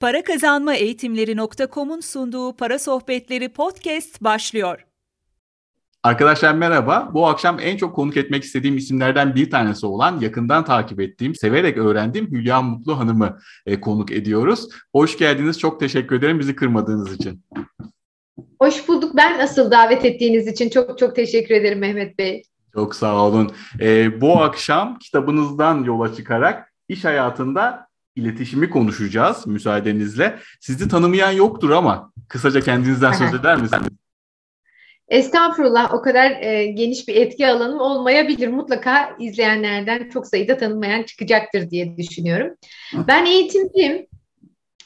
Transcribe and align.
Para 0.00 0.22
Kazanma 0.22 0.74
Eğitimleri.com'un 0.74 2.00
sunduğu 2.00 2.56
Para 2.56 2.78
Sohbetleri 2.78 3.48
podcast 3.48 4.24
başlıyor. 4.24 4.86
Arkadaşlar 6.02 6.54
merhaba. 6.54 7.10
Bu 7.14 7.26
akşam 7.26 7.60
en 7.60 7.76
çok 7.76 7.96
konuk 7.96 8.16
etmek 8.16 8.44
istediğim 8.44 8.76
isimlerden 8.76 9.34
bir 9.34 9.50
tanesi 9.50 9.86
olan 9.86 10.20
yakından 10.20 10.64
takip 10.64 11.00
ettiğim, 11.00 11.34
severek 11.34 11.76
öğrendiğim 11.78 12.26
Hülya 12.30 12.62
Mutlu 12.62 12.98
Hanım'ı 12.98 13.38
e, 13.66 13.80
konuk 13.80 14.12
ediyoruz. 14.12 14.68
Hoş 14.92 15.18
geldiniz. 15.18 15.58
Çok 15.58 15.80
teşekkür 15.80 16.16
ederim 16.16 16.38
bizi 16.38 16.56
kırmadığınız 16.56 17.14
için. 17.14 17.44
Hoş 18.60 18.88
bulduk. 18.88 19.16
Ben 19.16 19.38
asıl 19.38 19.70
davet 19.70 20.04
ettiğiniz 20.04 20.46
için 20.46 20.68
çok 20.68 20.98
çok 20.98 21.16
teşekkür 21.16 21.54
ederim 21.54 21.78
Mehmet 21.78 22.18
Bey. 22.18 22.42
Çok 22.74 22.94
sağ 22.94 23.24
olun. 23.26 23.52
E, 23.80 24.20
bu 24.20 24.42
akşam 24.42 24.98
kitabınızdan 24.98 25.84
yola 25.84 26.14
çıkarak 26.14 26.72
iş 26.88 27.04
hayatında 27.04 27.87
iletişimi 28.18 28.70
konuşacağız 28.70 29.46
müsaadenizle. 29.46 30.38
Sizi 30.60 30.88
tanımayan 30.88 31.30
yoktur 31.30 31.70
ama 31.70 32.12
kısaca 32.28 32.60
kendinizden 32.60 33.12
söz 33.12 33.34
eder 33.34 33.60
misiniz? 33.60 33.88
Estağfurullah 35.08 35.94
o 35.94 36.02
kadar 36.02 36.30
e, 36.30 36.66
geniş 36.66 37.08
bir 37.08 37.16
etki 37.16 37.46
alanım 37.46 37.80
olmayabilir. 37.80 38.48
Mutlaka 38.48 39.16
izleyenlerden 39.18 40.08
çok 40.08 40.26
sayıda 40.26 40.56
tanınmayan 40.56 41.02
çıkacaktır 41.02 41.70
diye 41.70 41.96
düşünüyorum. 41.96 42.54
Ben 43.08 43.26
eğitimciyim. 43.26 44.06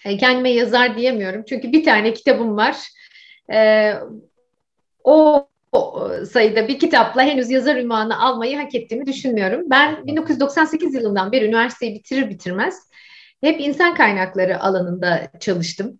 E, 0.05 0.17
kendime 0.17 0.51
yazar 0.51 0.97
diyemiyorum. 0.97 1.45
Çünkü 1.49 1.73
bir 1.73 1.85
tane 1.85 2.13
kitabım 2.13 2.57
var. 2.57 2.77
E, 3.53 3.93
o 5.05 5.49
o 5.73 6.09
sayıda 6.31 6.69
bir 6.69 6.79
kitapla 6.79 7.23
henüz 7.23 7.51
yazar 7.51 7.77
ünvanı 7.77 8.21
almayı 8.23 8.57
hak 8.57 8.75
ettiğimi 8.75 9.07
düşünmüyorum. 9.07 9.63
Ben 9.71 10.07
1998 10.07 10.95
yılından 10.95 11.33
beri 11.33 11.45
üniversiteyi 11.45 11.95
bitirir 11.95 12.31
bitirmez 12.31 12.89
hep 13.43 13.61
insan 13.61 13.95
kaynakları 13.95 14.61
alanında 14.61 15.29
çalıştım. 15.41 15.99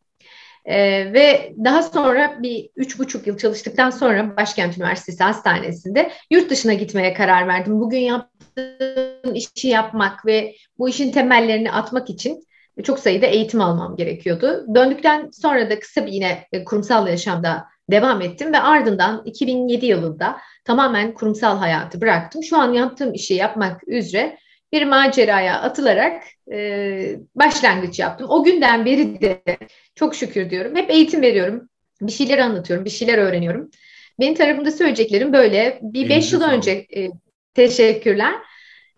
Ee, 0.65 1.13
ve 1.13 1.55
daha 1.65 1.83
sonra 1.83 2.43
bir 2.43 2.71
üç 2.77 2.99
buçuk 2.99 3.27
yıl 3.27 3.39
çalıştıktan 3.39 3.91
sonra 3.91 4.37
Başkent 4.37 4.79
Üniversitesi 4.79 5.25
Hastanesi'nde 5.25 6.11
yurt 6.31 6.51
dışına 6.51 6.75
gitmeye 6.75 7.15
karar 7.15 7.49
verdim. 7.49 7.81
Bugün 7.81 7.99
yaptığım 7.99 9.35
işi 9.35 9.69
yapmak 9.69 10.27
ve 10.27 10.55
bu 10.79 10.89
işin 10.89 11.13
temellerini 11.13 11.73
atmak 11.73 12.11
için 12.11 12.47
çok 12.85 12.99
sayıda 12.99 13.27
eğitim 13.27 13.61
almam 13.61 13.97
gerekiyordu. 13.97 14.67
Döndükten 14.75 15.31
sonra 15.31 15.71
da 15.71 15.79
kısa 15.79 16.07
bir 16.07 16.13
yine 16.13 16.47
e, 16.53 16.65
kurumsal 16.65 17.09
yaşamda 17.09 17.65
devam 17.91 18.21
ettim 18.23 18.53
ve 18.53 18.59
ardından 18.59 19.23
2007 19.25 19.87
yılında 19.87 20.37
tamamen 20.65 21.15
kurumsal 21.15 21.59
hayatı 21.59 22.01
bıraktım. 22.01 22.43
Şu 22.43 22.57
an 22.57 22.73
yaptığım 22.73 23.15
işi 23.15 23.35
yapmak 23.35 23.89
üzere 23.89 24.39
bir 24.73 24.85
maceraya 24.85 25.61
atılarak 25.61 26.23
e, 26.53 27.17
başlangıç 27.35 27.99
yaptım. 27.99 28.27
O 28.31 28.45
günden 28.45 28.85
beri 28.85 29.21
de 29.21 29.43
çok 29.95 30.15
şükür 30.15 30.51
diyorum. 30.51 30.77
Hep 30.77 30.91
eğitim 30.91 31.23
veriyorum. 31.23 31.69
Bir 32.01 32.13
şeyler 32.13 32.39
anlatıyorum, 32.39 32.85
bir 32.85 32.91
şeyler 32.91 33.19
öğreniyorum. 33.19 33.71
Benim 34.21 34.35
tarafımda 34.35 34.71
söyleyeceklerim 34.71 35.33
böyle. 35.33 35.79
Bir 35.83 36.09
beş 36.09 36.33
yıl 36.33 36.43
önce 36.43 36.87
e, 36.97 37.11
teşekkürler. 37.55 38.35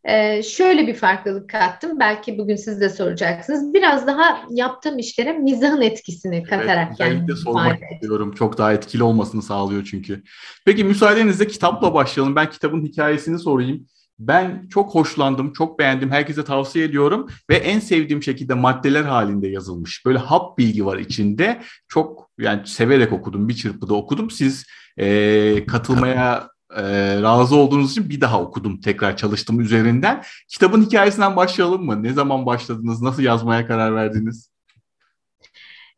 Ee, 0.04 0.42
şöyle 0.42 0.86
bir 0.86 0.94
farklılık 0.94 1.50
kattım. 1.50 2.00
Belki 2.00 2.38
bugün 2.38 2.56
siz 2.56 2.80
de 2.80 2.88
soracaksınız. 2.88 3.74
Biraz 3.74 4.06
daha 4.06 4.40
yaptığım 4.50 4.98
işlere 4.98 5.32
mizahın 5.32 5.80
etkisini 5.80 6.42
katarak. 6.42 6.88
Evet, 6.88 7.00
özellikle 7.00 7.36
sormak 7.36 7.78
istiyorum. 7.92 8.34
Çok 8.38 8.58
daha 8.58 8.72
etkili 8.72 9.02
olmasını 9.02 9.42
sağlıyor 9.42 9.84
çünkü. 9.90 10.22
Peki 10.64 10.84
müsaadenizle 10.84 11.46
kitapla 11.46 11.94
başlayalım. 11.94 12.36
Ben 12.36 12.50
kitabın 12.50 12.84
hikayesini 12.84 13.38
sorayım. 13.38 13.86
Ben 14.18 14.68
çok 14.70 14.94
hoşlandım, 14.94 15.52
çok 15.52 15.78
beğendim. 15.78 16.10
Herkese 16.10 16.44
tavsiye 16.44 16.84
ediyorum 16.84 17.28
ve 17.50 17.56
en 17.56 17.80
sevdiğim 17.80 18.22
şekilde 18.22 18.54
maddeler 18.54 19.02
halinde 19.02 19.48
yazılmış. 19.48 20.06
Böyle 20.06 20.18
hap 20.18 20.58
bilgi 20.58 20.86
var 20.86 20.98
içinde. 20.98 21.62
Çok 21.88 22.30
yani 22.38 22.66
severek 22.66 23.12
okudum, 23.12 23.48
bir 23.48 23.54
çırpıda 23.54 23.94
okudum. 23.94 24.30
Siz 24.30 24.66
e, 24.96 25.66
katılmaya 25.66 26.48
e, 26.76 26.82
razı 27.22 27.56
olduğunuz 27.56 27.90
için 27.90 28.10
bir 28.10 28.20
daha 28.20 28.40
okudum, 28.42 28.80
tekrar 28.80 29.16
çalıştım 29.16 29.60
üzerinden. 29.60 30.22
Kitabın 30.48 30.82
hikayesinden 30.82 31.36
başlayalım 31.36 31.84
mı? 31.84 32.02
Ne 32.02 32.12
zaman 32.12 32.46
başladınız? 32.46 33.02
Nasıl 33.02 33.22
yazmaya 33.22 33.66
karar 33.66 33.94
verdiniz? 33.94 34.53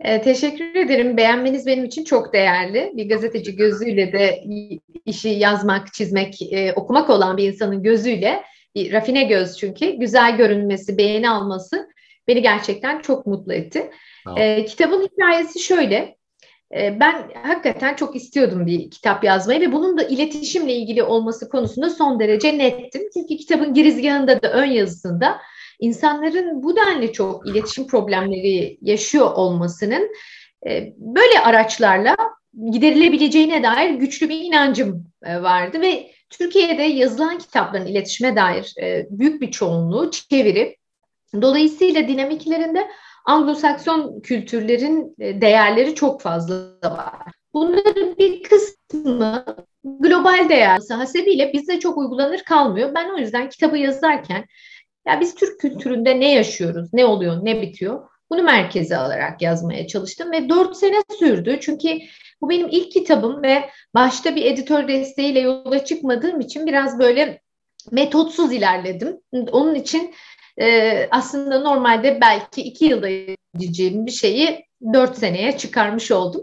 E, 0.00 0.22
teşekkür 0.22 0.74
ederim. 0.74 1.16
Beğenmeniz 1.16 1.66
benim 1.66 1.84
için 1.84 2.04
çok 2.04 2.32
değerli. 2.32 2.92
Bir 2.96 3.08
gazeteci 3.08 3.56
gözüyle 3.56 4.12
de 4.12 4.44
işi 5.06 5.28
yazmak, 5.28 5.94
çizmek, 5.94 6.52
e, 6.52 6.72
okumak 6.72 7.10
olan 7.10 7.36
bir 7.36 7.52
insanın 7.52 7.82
gözüyle, 7.82 8.42
bir 8.74 8.92
rafine 8.92 9.24
göz 9.24 9.58
çünkü, 9.58 9.90
güzel 9.90 10.36
görünmesi, 10.36 10.98
beğeni 10.98 11.30
alması 11.30 11.88
beni 12.28 12.42
gerçekten 12.42 13.00
çok 13.00 13.26
mutlu 13.26 13.52
etti. 13.52 13.90
E, 14.36 14.64
kitabın 14.64 15.06
hikayesi 15.06 15.60
şöyle. 15.60 16.16
E, 16.76 17.00
ben 17.00 17.30
hakikaten 17.42 17.94
çok 17.94 18.16
istiyordum 18.16 18.66
bir 18.66 18.90
kitap 18.90 19.24
yazmayı 19.24 19.60
ve 19.60 19.72
bunun 19.72 19.98
da 19.98 20.02
iletişimle 20.02 20.72
ilgili 20.72 21.02
olması 21.02 21.48
konusunda 21.48 21.90
son 21.90 22.20
derece 22.20 22.58
nettim. 22.58 23.02
Çünkü 23.14 23.36
kitabın 23.36 23.74
girizgahında 23.74 24.42
da 24.42 24.52
ön 24.52 24.66
yazısında 24.70 25.38
insanların 25.80 26.62
bu 26.62 26.76
denli 26.76 27.12
çok 27.12 27.48
iletişim 27.48 27.86
problemleri 27.86 28.78
yaşıyor 28.80 29.32
olmasının 29.34 30.10
e, 30.66 30.92
böyle 30.96 31.40
araçlarla 31.40 32.16
giderilebileceğine 32.70 33.62
dair 33.62 33.90
güçlü 33.90 34.28
bir 34.28 34.40
inancım 34.40 35.04
e, 35.22 35.42
vardı 35.42 35.80
ve 35.80 36.10
Türkiye'de 36.30 36.82
yazılan 36.82 37.38
kitapların 37.38 37.86
iletişime 37.86 38.36
dair 38.36 38.74
e, 38.82 39.06
büyük 39.10 39.42
bir 39.42 39.50
çoğunluğu 39.50 40.10
çeviri. 40.10 40.76
Dolayısıyla 41.42 42.08
dinamiklerinde 42.08 42.88
Anglo-Sakson 43.26 44.22
kültürlerin 44.22 45.14
değerleri 45.18 45.94
çok 45.94 46.22
fazla 46.22 46.54
var. 46.84 47.32
Bunların 47.54 48.16
bir 48.18 48.42
kısmı 48.42 49.44
global 49.84 50.48
değer 50.48 50.80
hasebiyle 50.90 51.52
bizde 51.52 51.80
çok 51.80 51.98
uygulanır 51.98 52.38
kalmıyor. 52.38 52.94
Ben 52.94 53.10
o 53.10 53.18
yüzden 53.18 53.48
kitabı 53.48 53.78
yazarken 53.78 54.44
ya 55.06 55.20
biz 55.20 55.34
Türk 55.34 55.60
kültüründe 55.60 56.20
ne 56.20 56.34
yaşıyoruz, 56.34 56.88
ne 56.92 57.04
oluyor, 57.04 57.44
ne 57.44 57.62
bitiyor? 57.62 58.08
Bunu 58.30 58.42
merkeze 58.42 58.96
alarak 58.96 59.42
yazmaya 59.42 59.86
çalıştım 59.86 60.32
ve 60.32 60.48
dört 60.48 60.76
sene 60.76 60.96
sürdü. 61.18 61.58
Çünkü 61.60 61.98
bu 62.40 62.50
benim 62.50 62.68
ilk 62.70 62.92
kitabım 62.92 63.42
ve 63.42 63.70
başta 63.94 64.36
bir 64.36 64.44
editör 64.44 64.88
desteğiyle 64.88 65.40
yola 65.40 65.84
çıkmadığım 65.84 66.40
için 66.40 66.66
biraz 66.66 66.98
böyle 66.98 67.40
metotsuz 67.90 68.52
ilerledim. 68.52 69.20
Onun 69.32 69.74
için 69.74 70.14
e, 70.60 71.08
aslında 71.10 71.60
normalde 71.60 72.20
belki 72.20 72.62
iki 72.62 72.84
yılda 72.84 73.08
edeceğim 73.08 74.06
bir 74.06 74.12
şeyi 74.12 74.66
dört 74.92 75.18
seneye 75.18 75.58
çıkarmış 75.58 76.10
oldum. 76.10 76.42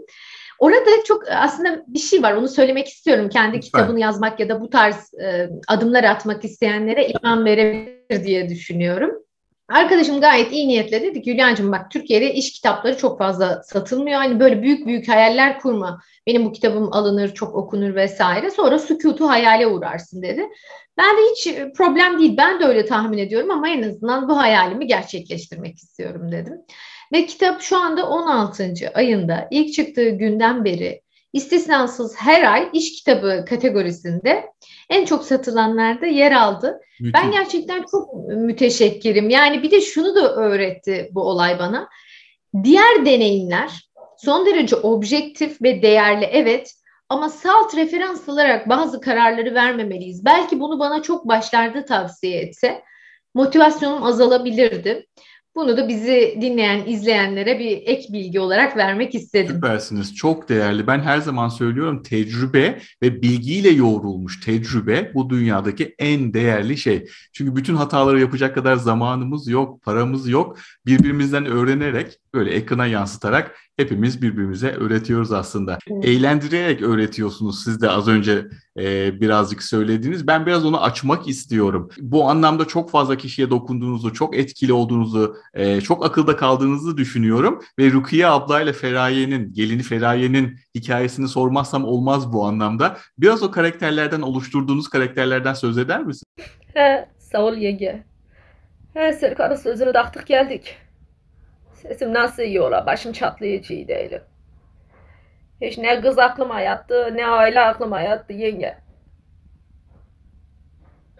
Orada 0.58 0.90
çok 1.04 1.22
aslında 1.30 1.84
bir 1.86 1.98
şey 1.98 2.22
var 2.22 2.32
onu 2.32 2.48
söylemek 2.48 2.88
istiyorum. 2.88 3.28
Kendi 3.28 3.56
Lütfen. 3.56 3.60
kitabını 3.60 4.00
yazmak 4.00 4.40
ya 4.40 4.48
da 4.48 4.60
bu 4.60 4.70
tarz 4.70 5.14
e, 5.14 5.50
adımlar 5.68 6.04
atmak 6.04 6.44
isteyenlere 6.44 7.06
ilham 7.06 7.44
verebilir 7.44 8.24
diye 8.24 8.48
düşünüyorum. 8.48 9.24
Arkadaşım 9.68 10.20
gayet 10.20 10.52
iyi 10.52 10.68
niyetle 10.68 11.02
dedi 11.02 11.22
ki 11.22 11.32
Hülya'cığım 11.32 11.72
bak 11.72 11.90
Türkiye'de 11.90 12.34
iş 12.34 12.52
kitapları 12.52 12.96
çok 12.96 13.18
fazla 13.18 13.62
satılmıyor. 13.62 14.18
Hani 14.18 14.40
böyle 14.40 14.62
büyük 14.62 14.86
büyük 14.86 15.08
hayaller 15.08 15.60
kurma. 15.60 16.00
Benim 16.26 16.44
bu 16.44 16.52
kitabım 16.52 16.92
alınır, 16.92 17.34
çok 17.34 17.54
okunur 17.54 17.94
vesaire. 17.94 18.50
Sonra 18.50 18.78
sükutu 18.78 19.28
hayale 19.28 19.66
uğrarsın 19.66 20.22
dedi. 20.22 20.48
Ben 20.98 21.16
de 21.16 21.20
hiç 21.32 21.54
problem 21.76 22.18
değil. 22.18 22.36
Ben 22.36 22.60
de 22.60 22.64
öyle 22.64 22.86
tahmin 22.86 23.18
ediyorum 23.18 23.50
ama 23.50 23.68
en 23.68 23.82
azından 23.82 24.28
bu 24.28 24.38
hayalimi 24.38 24.86
gerçekleştirmek 24.86 25.76
istiyorum 25.76 26.32
dedim. 26.32 26.60
Ve 27.12 27.26
kitap 27.26 27.62
şu 27.62 27.78
anda 27.78 28.08
16. 28.08 28.74
ayında 28.94 29.48
ilk 29.50 29.74
çıktığı 29.74 30.08
günden 30.08 30.64
beri 30.64 31.04
istisnasız 31.32 32.16
her 32.16 32.52
ay 32.52 32.68
iş 32.72 32.92
kitabı 32.92 33.44
kategorisinde 33.48 34.50
en 34.90 35.04
çok 35.04 35.24
satılanlarda 35.24 36.06
yer 36.06 36.32
aldı. 36.32 36.80
Müthiş. 37.00 37.14
Ben 37.14 37.30
gerçekten 37.30 37.84
çok 37.90 38.14
müteşekkirim. 38.28 39.30
Yani 39.30 39.62
bir 39.62 39.70
de 39.70 39.80
şunu 39.80 40.14
da 40.14 40.34
öğretti 40.34 41.08
bu 41.12 41.22
olay 41.22 41.58
bana. 41.58 41.88
Diğer 42.64 43.06
deneyimler 43.06 43.88
son 44.16 44.46
derece 44.46 44.76
objektif 44.76 45.62
ve 45.62 45.82
değerli 45.82 46.24
evet 46.24 46.74
ama 47.08 47.28
salt 47.28 47.76
referans 47.76 48.28
alarak 48.28 48.68
bazı 48.68 49.00
kararları 49.00 49.54
vermemeliyiz. 49.54 50.24
Belki 50.24 50.60
bunu 50.60 50.78
bana 50.78 51.02
çok 51.02 51.28
başlarda 51.28 51.84
tavsiye 51.84 52.40
etse 52.40 52.82
motivasyonum 53.34 54.02
azalabilirdi. 54.02 55.06
Bunu 55.56 55.76
da 55.76 55.88
bizi 55.88 56.38
dinleyen, 56.40 56.86
izleyenlere 56.86 57.58
bir 57.58 57.70
ek 57.70 58.12
bilgi 58.12 58.40
olarak 58.40 58.76
vermek 58.76 59.14
istedim. 59.14 59.54
Süpersiniz. 59.54 60.14
Çok 60.14 60.48
değerli. 60.48 60.86
Ben 60.86 61.00
her 61.00 61.18
zaman 61.18 61.48
söylüyorum 61.48 62.02
tecrübe 62.02 62.78
ve 63.02 63.22
bilgiyle 63.22 63.70
yoğrulmuş 63.70 64.40
tecrübe 64.40 65.14
bu 65.14 65.30
dünyadaki 65.30 65.94
en 65.98 66.34
değerli 66.34 66.76
şey. 66.76 67.06
Çünkü 67.32 67.56
bütün 67.56 67.74
hataları 67.74 68.20
yapacak 68.20 68.54
kadar 68.54 68.76
zamanımız 68.76 69.48
yok, 69.48 69.82
paramız 69.82 70.28
yok. 70.28 70.58
Birbirimizden 70.86 71.46
öğrenerek 71.46 72.18
böyle 72.34 72.50
ekrana 72.50 72.86
yansıtarak 72.86 73.56
hepimiz 73.76 74.22
birbirimize 74.22 74.70
öğretiyoruz 74.70 75.32
aslında. 75.32 75.78
Evet. 75.90 76.04
Eğlendirerek 76.04 76.82
öğretiyorsunuz 76.82 77.64
siz 77.64 77.82
de 77.82 77.90
az 77.90 78.08
önce 78.08 78.46
e, 78.78 79.20
birazcık 79.20 79.62
söylediğiniz. 79.62 80.26
Ben 80.26 80.46
biraz 80.46 80.64
onu 80.64 80.82
açmak 80.82 81.28
istiyorum. 81.28 81.90
Bu 82.00 82.30
anlamda 82.30 82.64
çok 82.64 82.90
fazla 82.90 83.16
kişiye 83.16 83.50
dokunduğunuzu, 83.50 84.12
çok 84.12 84.36
etkili 84.36 84.72
olduğunuzu, 84.72 85.36
e, 85.54 85.80
çok 85.80 86.04
akılda 86.06 86.36
kaldığınızı 86.36 86.96
düşünüyorum. 86.96 87.60
Ve 87.78 87.90
Rukiye 87.90 88.26
ablayla 88.26 88.72
Feraye'nin, 88.72 89.52
gelini 89.52 89.82
Feraye'nin 89.82 90.58
hikayesini 90.74 91.28
sormazsam 91.28 91.84
olmaz 91.84 92.32
bu 92.32 92.46
anlamda. 92.46 92.96
Biraz 93.18 93.42
o 93.42 93.50
karakterlerden, 93.50 94.20
oluşturduğunuz 94.20 94.88
karakterlerden 94.88 95.54
söz 95.54 95.78
eder 95.78 96.04
misin? 96.04 96.26
He, 96.74 97.08
sağ 97.18 97.42
ol 97.42 97.54
yenge. 97.54 98.04
He, 98.94 99.12
Serkan'ın 99.12 99.56
sözünü 99.56 99.92
taktık 99.92 100.26
geldik. 100.26 100.76
Sesim 101.88 102.14
nasıl 102.14 102.42
iyi 102.42 102.60
ola, 102.60 102.86
başım 102.86 103.12
çatlayıcı 103.12 103.88
değilim. 103.88 104.22
Hiç 105.60 105.78
ne 105.78 106.00
kız 106.00 106.18
aklıma 106.18 106.60
yattı, 106.60 107.16
ne 107.16 107.26
aile 107.26 107.60
aklıma 107.60 108.00
yattı 108.00 108.32
yenge. 108.32 108.78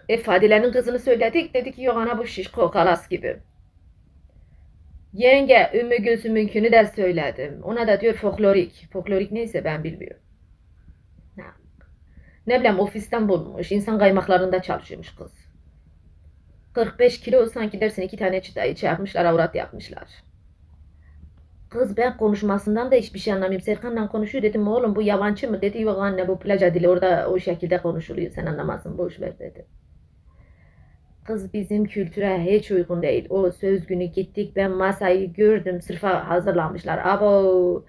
E 0.09 0.17
Fadile'nin 0.17 0.71
kızını 0.71 0.99
söyledik, 0.99 1.53
dedi 1.53 1.71
ki 1.71 1.83
yok 1.83 1.97
ana 1.97 2.17
bu 2.17 2.27
şişko 2.27 2.71
kalas 2.71 3.09
gibi. 3.09 3.39
Yenge, 5.13 5.71
Ümmü 5.73 5.97
Gülsüm'ünkünü 5.97 6.71
de 6.71 6.85
söyledim. 6.95 7.63
Ona 7.63 7.87
da 7.87 8.01
diyor 8.01 8.13
folklorik. 8.13 8.87
Folklorik 8.93 9.31
neyse 9.31 9.63
ben 9.63 9.83
bilmiyorum. 9.83 10.21
Ne, 11.37 11.43
ne 12.47 12.59
bileyim 12.59 12.79
ofisten 12.79 13.29
bulmuş. 13.29 13.71
insan 13.71 13.99
kaymaklarında 13.99 14.61
çalışıyormuş 14.61 15.15
kız. 15.15 15.33
45 16.73 17.19
kilo 17.19 17.45
sanki 17.45 17.81
dersin 17.81 18.01
iki 18.01 18.17
tane 18.17 18.41
çıtayı 18.41 18.75
çarpmışlar, 18.75 19.25
avrat 19.25 19.55
yapmışlar. 19.55 20.07
Kız 21.75 21.97
ben 21.97 22.17
konuşmasından 22.17 22.91
da 22.91 22.95
hiçbir 22.95 23.19
şey 23.19 23.33
anlamıyorum. 23.33 23.65
Serkan'la 23.65 24.07
konuşuyor 24.07 24.43
dedim 24.43 24.67
oğlum 24.67 24.95
bu 24.95 25.01
yabancı 25.01 25.51
mı? 25.51 25.61
Dedi 25.61 25.81
yok 25.81 25.97
anne 25.99 26.27
bu 26.27 26.39
plaja 26.39 26.73
dili 26.73 26.89
orada 26.89 27.29
o 27.29 27.39
şekilde 27.39 27.81
konuşuluyor. 27.81 28.31
Sen 28.31 28.45
anlamazsın 28.45 28.97
boş 28.97 29.21
ver 29.21 29.39
dedi. 29.39 29.65
Kız 31.25 31.53
bizim 31.53 31.85
kültüre 31.85 32.43
hiç 32.43 32.71
uygun 32.71 33.01
değil. 33.01 33.25
O 33.29 33.51
söz 33.51 33.87
günü 33.87 34.03
gittik 34.03 34.55
ben 34.55 34.71
masayı 34.71 35.33
gördüm. 35.33 35.81
Sırfa 35.81 36.29
hazırlamışlar. 36.29 37.01
Abo 37.05 37.85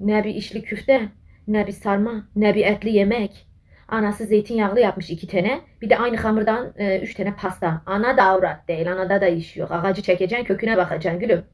ne 0.00 0.24
bir 0.24 0.34
işli 0.34 0.62
küfte 0.62 1.08
ne 1.48 1.66
bir 1.66 1.72
sarma 1.72 2.28
ne 2.36 2.54
bir 2.54 2.66
etli 2.66 2.90
yemek. 2.90 3.46
Anası 3.88 4.24
zeytinyağlı 4.24 4.80
yapmış 4.80 5.10
iki 5.10 5.26
tane. 5.28 5.60
Bir 5.82 5.90
de 5.90 5.98
aynı 5.98 6.16
hamurdan 6.16 6.72
e, 6.76 7.00
üç 7.00 7.14
tane 7.14 7.34
pasta. 7.34 7.82
Ana 7.86 8.16
da 8.16 8.22
avrat 8.22 8.68
değil. 8.68 8.92
Anada 8.92 9.20
da 9.20 9.26
iş 9.26 9.56
yok. 9.56 9.70
Ağacı 9.72 10.02
çekeceksin 10.02 10.46
köküne 10.46 10.76
bakacaksın 10.76 11.20
gülüm. 11.20 11.44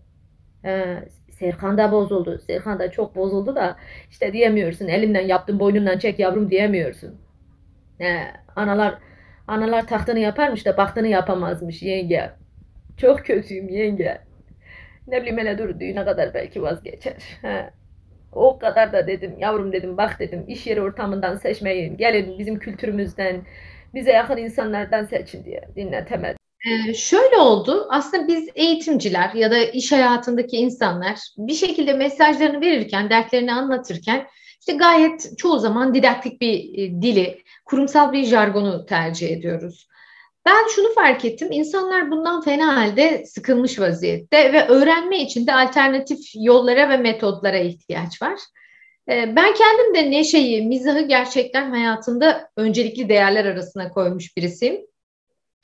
Serkan 1.38 1.78
da 1.78 1.92
bozuldu. 1.92 2.38
Serkan 2.38 2.78
da 2.78 2.90
çok 2.90 3.16
bozuldu 3.16 3.56
da 3.56 3.76
işte 4.10 4.32
diyemiyorsun. 4.32 4.88
Elimden 4.88 5.26
yaptım 5.26 5.60
boynumdan 5.60 5.98
çek 5.98 6.18
yavrum 6.18 6.50
diyemiyorsun. 6.50 7.20
Ee, 8.00 8.22
analar 8.56 8.94
analar 9.48 9.86
tahtını 9.86 10.18
yaparmış 10.18 10.66
da 10.66 10.76
baktığını 10.76 11.08
yapamazmış 11.08 11.82
yenge. 11.82 12.30
Çok 12.96 13.18
kötüyüm 13.26 13.68
yenge. 13.68 14.18
Ne 15.08 15.20
bileyim 15.20 15.38
hele 15.38 15.58
dur 15.58 15.80
düğüne 15.80 16.04
kadar 16.04 16.34
belki 16.34 16.62
vazgeçer. 16.62 17.38
He. 17.42 17.70
O 18.32 18.58
kadar 18.58 18.92
da 18.92 19.06
dedim 19.06 19.34
yavrum 19.38 19.72
dedim 19.72 19.96
bak 19.96 20.20
dedim 20.20 20.44
iş 20.48 20.66
yeri 20.66 20.82
ortamından 20.82 21.36
seçmeyin. 21.36 21.96
Gelin 21.96 22.38
bizim 22.38 22.58
kültürümüzden 22.58 23.42
bize 23.94 24.12
yakın 24.12 24.36
insanlardan 24.36 25.04
seçin 25.04 25.44
diye 25.44 25.62
dinletemedim. 25.76 26.37
Ee, 26.66 26.94
şöyle 26.94 27.36
oldu. 27.36 27.86
Aslında 27.90 28.28
biz 28.28 28.48
eğitimciler 28.54 29.34
ya 29.34 29.50
da 29.50 29.58
iş 29.58 29.92
hayatındaki 29.92 30.56
insanlar 30.56 31.18
bir 31.38 31.54
şekilde 31.54 31.92
mesajlarını 31.92 32.60
verirken, 32.60 33.10
dertlerini 33.10 33.52
anlatırken 33.52 34.26
işte 34.60 34.72
gayet 34.72 35.38
çoğu 35.38 35.58
zaman 35.58 35.94
didaktik 35.94 36.40
bir 36.40 36.78
e, 36.78 37.02
dili, 37.02 37.42
kurumsal 37.64 38.12
bir 38.12 38.24
jargonu 38.24 38.86
tercih 38.86 39.30
ediyoruz. 39.30 39.88
Ben 40.46 40.68
şunu 40.74 40.94
fark 40.94 41.24
ettim. 41.24 41.48
İnsanlar 41.52 42.10
bundan 42.10 42.40
fena 42.40 42.76
halde 42.76 43.26
sıkılmış 43.26 43.80
vaziyette 43.80 44.52
ve 44.52 44.66
öğrenme 44.66 45.22
için 45.22 45.46
de 45.46 45.54
alternatif 45.54 46.18
yollara 46.34 46.90
ve 46.90 46.96
metodlara 46.96 47.58
ihtiyaç 47.58 48.22
var. 48.22 48.38
Ee, 49.08 49.36
ben 49.36 49.54
kendim 49.54 49.94
de 49.94 50.10
neşeyi, 50.10 50.62
mizahı 50.62 51.00
gerçekten 51.00 51.70
hayatında 51.70 52.50
öncelikli 52.56 53.08
değerler 53.08 53.44
arasına 53.44 53.92
koymuş 53.92 54.36
birisiyim. 54.36 54.80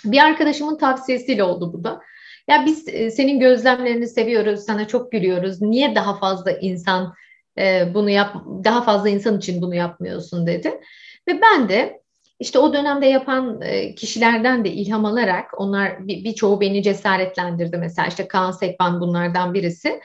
Bir 0.05 0.19
arkadaşımın 0.19 0.79
tavsiyesiyle 0.79 1.44
oldu 1.44 1.73
bu 1.73 1.85
da. 1.85 2.00
Ya 2.49 2.67
biz 2.67 2.88
e, 2.88 3.11
senin 3.11 3.41
gözlemlerini 3.41 4.06
seviyoruz, 4.06 4.61
sana 4.61 4.87
çok 4.88 5.12
gülüyoruz. 5.12 5.62
Niye 5.62 5.94
daha 5.94 6.19
fazla 6.19 6.50
insan 6.50 7.14
e, 7.58 7.94
bunu 7.94 8.11
yap, 8.11 8.35
daha 8.64 8.82
fazla 8.82 9.08
insan 9.08 9.38
için 9.38 9.62
bunu 9.62 9.75
yapmıyorsun 9.75 10.46
dedi. 10.46 10.81
Ve 11.29 11.41
ben 11.41 11.69
de 11.69 12.00
işte 12.41 12.58
o 12.58 12.73
dönemde 12.73 13.06
yapan 13.06 13.61
e, 13.62 13.94
kişilerden 13.94 14.64
de 14.64 14.73
ilham 14.73 15.05
alarak, 15.05 15.61
onlar 15.61 16.08
birçoğu 16.08 16.61
bir 16.61 16.67
beni 16.67 16.82
cesaretlendirdi. 16.82 17.76
Mesela 17.76 18.08
işte 18.08 18.29
Kaan 18.29 18.50
Sekban 18.50 19.00
bunlardan 19.00 19.55
birisi. 19.55 20.00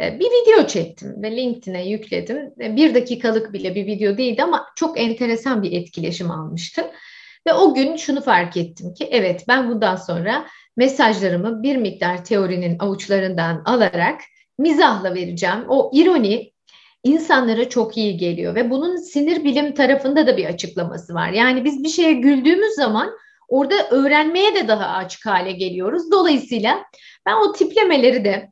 Bir 0.00 0.26
video 0.26 0.66
çektim 0.66 1.22
ve 1.22 1.36
LinkedIn'e 1.36 1.88
yükledim. 1.88 2.52
Bir 2.58 2.94
dakikalık 2.94 3.52
bile 3.52 3.74
bir 3.74 3.86
video 3.86 4.16
değildi 4.16 4.42
ama 4.42 4.66
çok 4.76 5.00
enteresan 5.00 5.62
bir 5.62 5.72
etkileşim 5.72 6.30
almıştı. 6.30 6.90
Ve 7.46 7.52
o 7.52 7.74
gün 7.74 7.96
şunu 7.96 8.20
fark 8.20 8.56
ettim 8.56 8.94
ki 8.94 9.08
evet 9.10 9.44
ben 9.48 9.70
bundan 9.70 9.96
sonra 9.96 10.46
mesajlarımı 10.76 11.62
bir 11.62 11.76
miktar 11.76 12.24
teorinin 12.24 12.78
avuçlarından 12.78 13.62
alarak 13.64 14.20
mizahla 14.58 15.14
vereceğim. 15.14 15.64
O 15.68 15.90
ironi 15.94 16.52
insanlara 17.04 17.68
çok 17.68 17.96
iyi 17.96 18.16
geliyor 18.16 18.54
ve 18.54 18.70
bunun 18.70 18.96
sinir 18.96 19.44
bilim 19.44 19.74
tarafında 19.74 20.26
da 20.26 20.36
bir 20.36 20.44
açıklaması 20.44 21.14
var. 21.14 21.28
Yani 21.28 21.64
biz 21.64 21.84
bir 21.84 21.88
şeye 21.88 22.12
güldüğümüz 22.12 22.74
zaman 22.74 23.10
orada 23.48 23.88
öğrenmeye 23.90 24.54
de 24.54 24.68
daha 24.68 24.86
açık 24.86 25.26
hale 25.26 25.52
geliyoruz. 25.52 26.10
Dolayısıyla 26.12 26.84
ben 27.26 27.34
o 27.36 27.52
tiplemeleri 27.52 28.24
de 28.24 28.50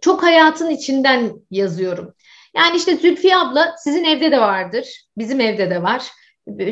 çok 0.00 0.22
hayatın 0.22 0.70
içinden 0.70 1.32
yazıyorum. 1.50 2.14
Yani 2.56 2.76
işte 2.76 2.96
Zülfiye 2.96 3.36
abla 3.36 3.74
sizin 3.78 4.04
evde 4.04 4.32
de 4.32 4.40
vardır, 4.40 5.04
bizim 5.18 5.40
evde 5.40 5.70
de 5.70 5.82
var. 5.82 6.10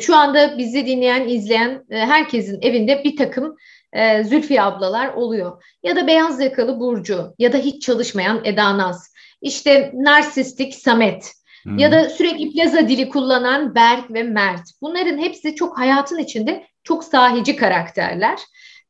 Şu 0.00 0.16
anda 0.16 0.58
bizi 0.58 0.86
dinleyen, 0.86 1.28
izleyen 1.28 1.84
e, 1.90 1.98
herkesin 1.98 2.58
evinde 2.62 3.04
bir 3.04 3.16
takım 3.16 3.56
e, 3.92 4.24
Zülfiye 4.24 4.62
ablalar 4.62 5.08
oluyor. 5.14 5.62
Ya 5.82 5.96
da 5.96 6.06
beyaz 6.06 6.40
yakalı 6.40 6.80
Burcu 6.80 7.34
ya 7.38 7.52
da 7.52 7.56
hiç 7.56 7.82
çalışmayan 7.82 8.40
Eda 8.44 8.78
Naz. 8.78 9.12
İşte 9.42 9.90
narsistik 9.94 10.74
Samet 10.74 11.32
hmm. 11.62 11.78
ya 11.78 11.92
da 11.92 12.10
sürekli 12.10 12.52
plaza 12.52 12.88
dili 12.88 13.08
kullanan 13.08 13.74
Berk 13.74 14.10
ve 14.10 14.22
Mert. 14.22 14.62
Bunların 14.82 15.19
hepsi 15.19 15.54
çok 15.54 15.78
hayatın 15.78 16.19
içinde 16.19 16.66
çok 16.84 17.04
sahici 17.04 17.56
karakterler. 17.56 18.38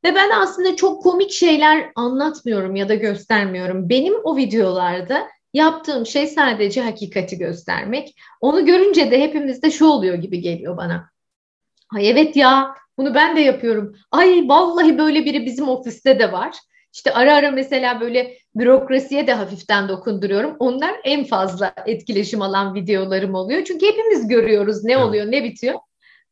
Ve 0.04 0.14
ben 0.14 0.30
aslında 0.30 0.76
çok 0.76 1.02
komik 1.02 1.30
şeyler 1.30 1.90
anlatmıyorum 1.94 2.76
ya 2.76 2.88
da 2.88 2.94
göstermiyorum. 2.94 3.88
Benim 3.88 4.14
o 4.24 4.36
videolarda 4.36 5.28
Yaptığım 5.52 6.06
şey 6.06 6.26
sadece 6.26 6.82
hakikati 6.82 7.38
göstermek. 7.38 8.16
Onu 8.40 8.66
görünce 8.66 9.10
de 9.10 9.20
hepimizde 9.20 9.70
şu 9.70 9.86
oluyor 9.86 10.14
gibi 10.14 10.40
geliyor 10.40 10.76
bana. 10.76 11.10
Ay 11.94 12.10
evet 12.10 12.36
ya 12.36 12.74
bunu 12.98 13.14
ben 13.14 13.36
de 13.36 13.40
yapıyorum. 13.40 13.96
Ay 14.10 14.44
vallahi 14.48 14.98
böyle 14.98 15.24
biri 15.24 15.46
bizim 15.46 15.68
ofiste 15.68 16.18
de 16.18 16.32
var. 16.32 16.56
İşte 16.94 17.12
ara 17.12 17.34
ara 17.34 17.50
mesela 17.50 18.00
böyle 18.00 18.36
bürokrasiye 18.54 19.26
de 19.26 19.34
hafiften 19.34 19.88
dokunduruyorum. 19.88 20.56
Onlar 20.58 20.94
en 21.04 21.24
fazla 21.24 21.74
etkileşim 21.86 22.42
alan 22.42 22.74
videolarım 22.74 23.34
oluyor. 23.34 23.64
Çünkü 23.64 23.86
hepimiz 23.86 24.28
görüyoruz 24.28 24.84
ne 24.84 24.96
oluyor, 24.96 25.30
ne 25.30 25.44
bitiyor. 25.44 25.74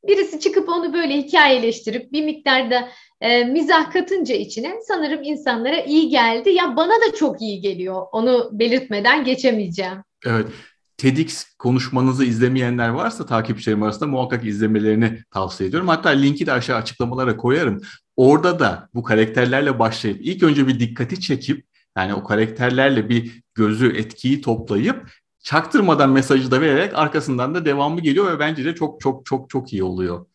Birisi 0.07 0.41
çıkıp 0.41 0.69
onu 0.69 0.93
böyle 0.93 1.17
hikayeleştirip 1.17 2.13
bir 2.13 2.25
miktarda 2.25 2.89
e, 3.21 3.45
mizah 3.45 3.93
katınca 3.93 4.35
içine 4.35 4.75
sanırım 4.89 5.23
insanlara 5.23 5.81
iyi 5.81 6.09
geldi. 6.09 6.51
Ya 6.51 6.77
bana 6.77 6.93
da 6.93 7.15
çok 7.17 7.43
iyi 7.43 7.61
geliyor. 7.61 8.07
Onu 8.13 8.51
belirtmeden 8.53 9.25
geçemeyeceğim. 9.25 9.99
Evet. 10.27 10.47
TEDx 10.97 11.45
konuşmanızı 11.59 12.25
izlemeyenler 12.25 12.89
varsa 12.89 13.27
takipçilerim 13.27 13.83
arasında 13.83 14.07
muhakkak 14.07 14.45
izlemelerini 14.45 15.19
tavsiye 15.31 15.69
ediyorum. 15.69 15.89
Hatta 15.89 16.09
linki 16.09 16.47
de 16.47 16.53
aşağı 16.53 16.77
açıklamalara 16.77 17.37
koyarım. 17.37 17.81
Orada 18.17 18.59
da 18.59 18.89
bu 18.95 19.03
karakterlerle 19.03 19.79
başlayıp 19.79 20.21
ilk 20.23 20.43
önce 20.43 20.69
bir 20.69 20.81
dikkati 20.81 21.21
çekip 21.21 21.67
yani 21.97 22.15
o 22.15 22.25
karakterlerle 22.25 23.09
bir 23.09 23.43
gözü 23.55 23.97
etkiyi 23.97 24.41
toplayıp 24.41 25.11
çaktırmadan 25.43 26.11
mesajı 26.11 26.51
da 26.51 26.61
vererek 26.61 26.99
arkasından 26.99 27.55
da 27.55 27.65
devamı 27.65 28.01
geliyor 28.01 28.33
ve 28.33 28.39
bence 28.39 28.65
de 28.65 28.75
çok 28.75 29.01
çok 29.01 29.27
çok 29.27 29.51
çok 29.51 29.73
iyi 29.73 29.85
oluyor. 29.85 30.27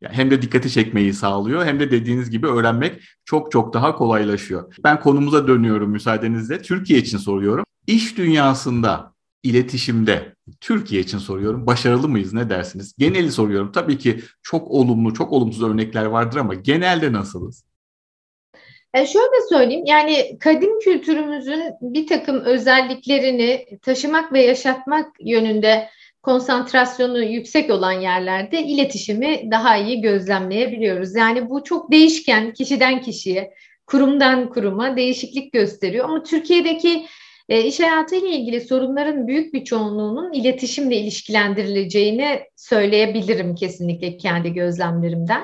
Yani 0.00 0.14
hem 0.14 0.30
de 0.30 0.42
dikkati 0.42 0.70
çekmeyi 0.70 1.12
sağlıyor 1.14 1.64
hem 1.64 1.80
de 1.80 1.90
dediğiniz 1.90 2.30
gibi 2.30 2.46
öğrenmek 2.46 3.02
çok 3.24 3.52
çok 3.52 3.74
daha 3.74 3.94
kolaylaşıyor. 3.94 4.74
Ben 4.84 5.00
konumuza 5.00 5.48
dönüyorum 5.48 5.90
müsaadenizle. 5.90 6.62
Türkiye 6.62 6.98
için 6.98 7.18
soruyorum. 7.18 7.64
İş 7.86 8.18
dünyasında, 8.18 9.14
iletişimde, 9.42 10.34
Türkiye 10.60 11.00
için 11.00 11.18
soruyorum. 11.18 11.66
Başarılı 11.66 12.08
mıyız 12.08 12.32
ne 12.32 12.50
dersiniz? 12.50 12.94
Geneli 12.98 13.32
soruyorum. 13.32 13.72
Tabii 13.72 13.98
ki 13.98 14.22
çok 14.42 14.70
olumlu, 14.70 15.14
çok 15.14 15.32
olumsuz 15.32 15.62
örnekler 15.62 16.04
vardır 16.04 16.36
ama 16.38 16.54
genelde 16.54 17.12
nasılız? 17.12 17.64
E 18.94 19.06
şöyle 19.06 19.48
söyleyeyim 19.48 19.84
yani 19.86 20.38
kadim 20.38 20.78
kültürümüzün 20.78 21.62
bir 21.80 22.06
takım 22.06 22.40
özelliklerini 22.40 23.66
taşımak 23.82 24.32
ve 24.32 24.42
yaşatmak 24.42 25.06
yönünde 25.20 25.88
konsantrasyonu 26.22 27.22
yüksek 27.22 27.70
olan 27.70 27.92
yerlerde 27.92 28.62
iletişimi 28.62 29.50
daha 29.50 29.76
iyi 29.76 30.00
gözlemleyebiliyoruz. 30.00 31.14
Yani 31.14 31.50
bu 31.50 31.64
çok 31.64 31.92
değişken 31.92 32.52
kişiden 32.52 33.02
kişiye, 33.02 33.54
kurumdan 33.86 34.48
kuruma 34.48 34.96
değişiklik 34.96 35.52
gösteriyor. 35.52 36.04
Ama 36.04 36.22
Türkiye'deki 36.22 37.06
e, 37.48 37.64
iş 37.64 37.80
hayatıyla 37.80 38.28
ilgili 38.28 38.60
sorunların 38.60 39.26
büyük 39.26 39.54
bir 39.54 39.64
çoğunluğunun 39.64 40.32
iletişimle 40.32 40.96
ilişkilendirileceğini 40.96 42.40
söyleyebilirim 42.56 43.54
kesinlikle 43.54 44.16
kendi 44.16 44.52
gözlemlerimden. 44.52 45.42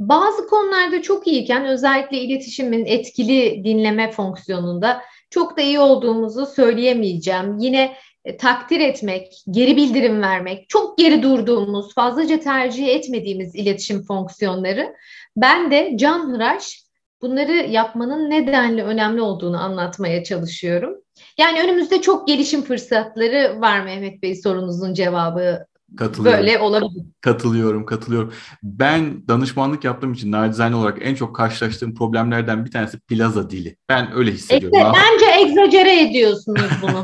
Bazı 0.00 0.46
konularda 0.46 1.02
çok 1.02 1.26
iyiyken 1.26 1.66
özellikle 1.66 2.18
iletişimin 2.18 2.86
etkili 2.86 3.64
dinleme 3.64 4.10
fonksiyonunda 4.10 5.02
çok 5.30 5.56
da 5.56 5.62
iyi 5.62 5.78
olduğumuzu 5.78 6.46
söyleyemeyeceğim. 6.46 7.58
Yine 7.58 7.96
e, 8.24 8.36
takdir 8.36 8.80
etmek, 8.80 9.42
geri 9.50 9.76
bildirim 9.76 10.22
vermek, 10.22 10.68
çok 10.68 10.98
geri 10.98 11.22
durduğumuz, 11.22 11.94
fazlaca 11.94 12.40
tercih 12.40 12.88
etmediğimiz 12.88 13.54
iletişim 13.54 14.02
fonksiyonları. 14.02 14.94
Ben 15.36 15.70
de 15.70 15.92
Can 15.96 16.34
Hıraş 16.34 16.82
bunları 17.22 17.52
yapmanın 17.52 18.30
nedenli 18.30 18.82
önemli 18.82 19.20
olduğunu 19.20 19.62
anlatmaya 19.62 20.24
çalışıyorum. 20.24 20.96
Yani 21.38 21.62
önümüzde 21.62 22.00
çok 22.00 22.28
gelişim 22.28 22.62
fırsatları 22.62 23.60
var 23.60 23.80
Mehmet 23.80 24.22
Bey 24.22 24.34
sorunuzun 24.34 24.94
cevabı 24.94 25.66
Katılıyorum. 25.96 26.40
Böyle 26.40 26.58
olabilir. 26.58 27.04
Katılıyorum, 27.20 27.86
katılıyorum. 27.86 28.32
Ben 28.62 29.28
danışmanlık 29.28 29.84
yaptığım 29.84 30.12
için 30.12 30.32
nacizane 30.32 30.76
olarak 30.76 30.98
en 31.00 31.14
çok 31.14 31.36
karşılaştığım 31.36 31.94
problemlerden 31.94 32.64
bir 32.64 32.70
tanesi 32.70 32.98
plaza 32.98 33.50
dili. 33.50 33.76
Ben 33.88 34.12
öyle 34.14 34.32
hissediyorum. 34.32 34.78
Ekse, 34.78 34.92
bence 34.92 35.40
egzajere 35.40 36.02
ediyorsunuz 36.02 36.70
bunu. 36.82 37.02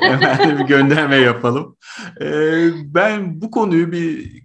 Hemen 0.00 0.58
bir 0.58 0.64
gönderme 0.64 1.16
yapalım. 1.16 1.76
Ee, 2.20 2.68
ben 2.94 3.40
bu 3.40 3.50
konuyu 3.50 3.92
bir 3.92 4.42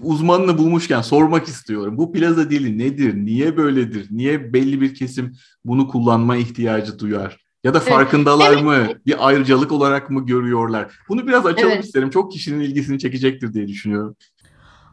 uzmanını 0.00 0.58
bulmuşken 0.58 1.00
sormak 1.00 1.48
istiyorum. 1.48 1.98
Bu 1.98 2.12
plaza 2.12 2.50
dili 2.50 2.78
nedir? 2.78 3.14
Niye 3.14 3.56
böyledir? 3.56 4.06
Niye 4.10 4.52
belli 4.52 4.80
bir 4.80 4.94
kesim 4.94 5.32
bunu 5.64 5.88
kullanma 5.88 6.36
ihtiyacı 6.36 6.98
duyar? 6.98 7.41
Ya 7.64 7.74
da 7.74 7.80
farkındalar 7.80 8.52
evet. 8.52 8.62
mı? 8.62 8.88
Bir 9.06 9.28
ayrıcalık 9.28 9.72
olarak 9.72 10.10
mı 10.10 10.26
görüyorlar? 10.26 10.98
Bunu 11.08 11.26
biraz 11.26 11.46
açalım 11.46 11.72
evet. 11.72 11.84
isterim. 11.84 12.10
Çok 12.10 12.32
kişinin 12.32 12.60
ilgisini 12.60 12.98
çekecektir 12.98 13.54
diye 13.54 13.68
düşünüyorum. 13.68 14.16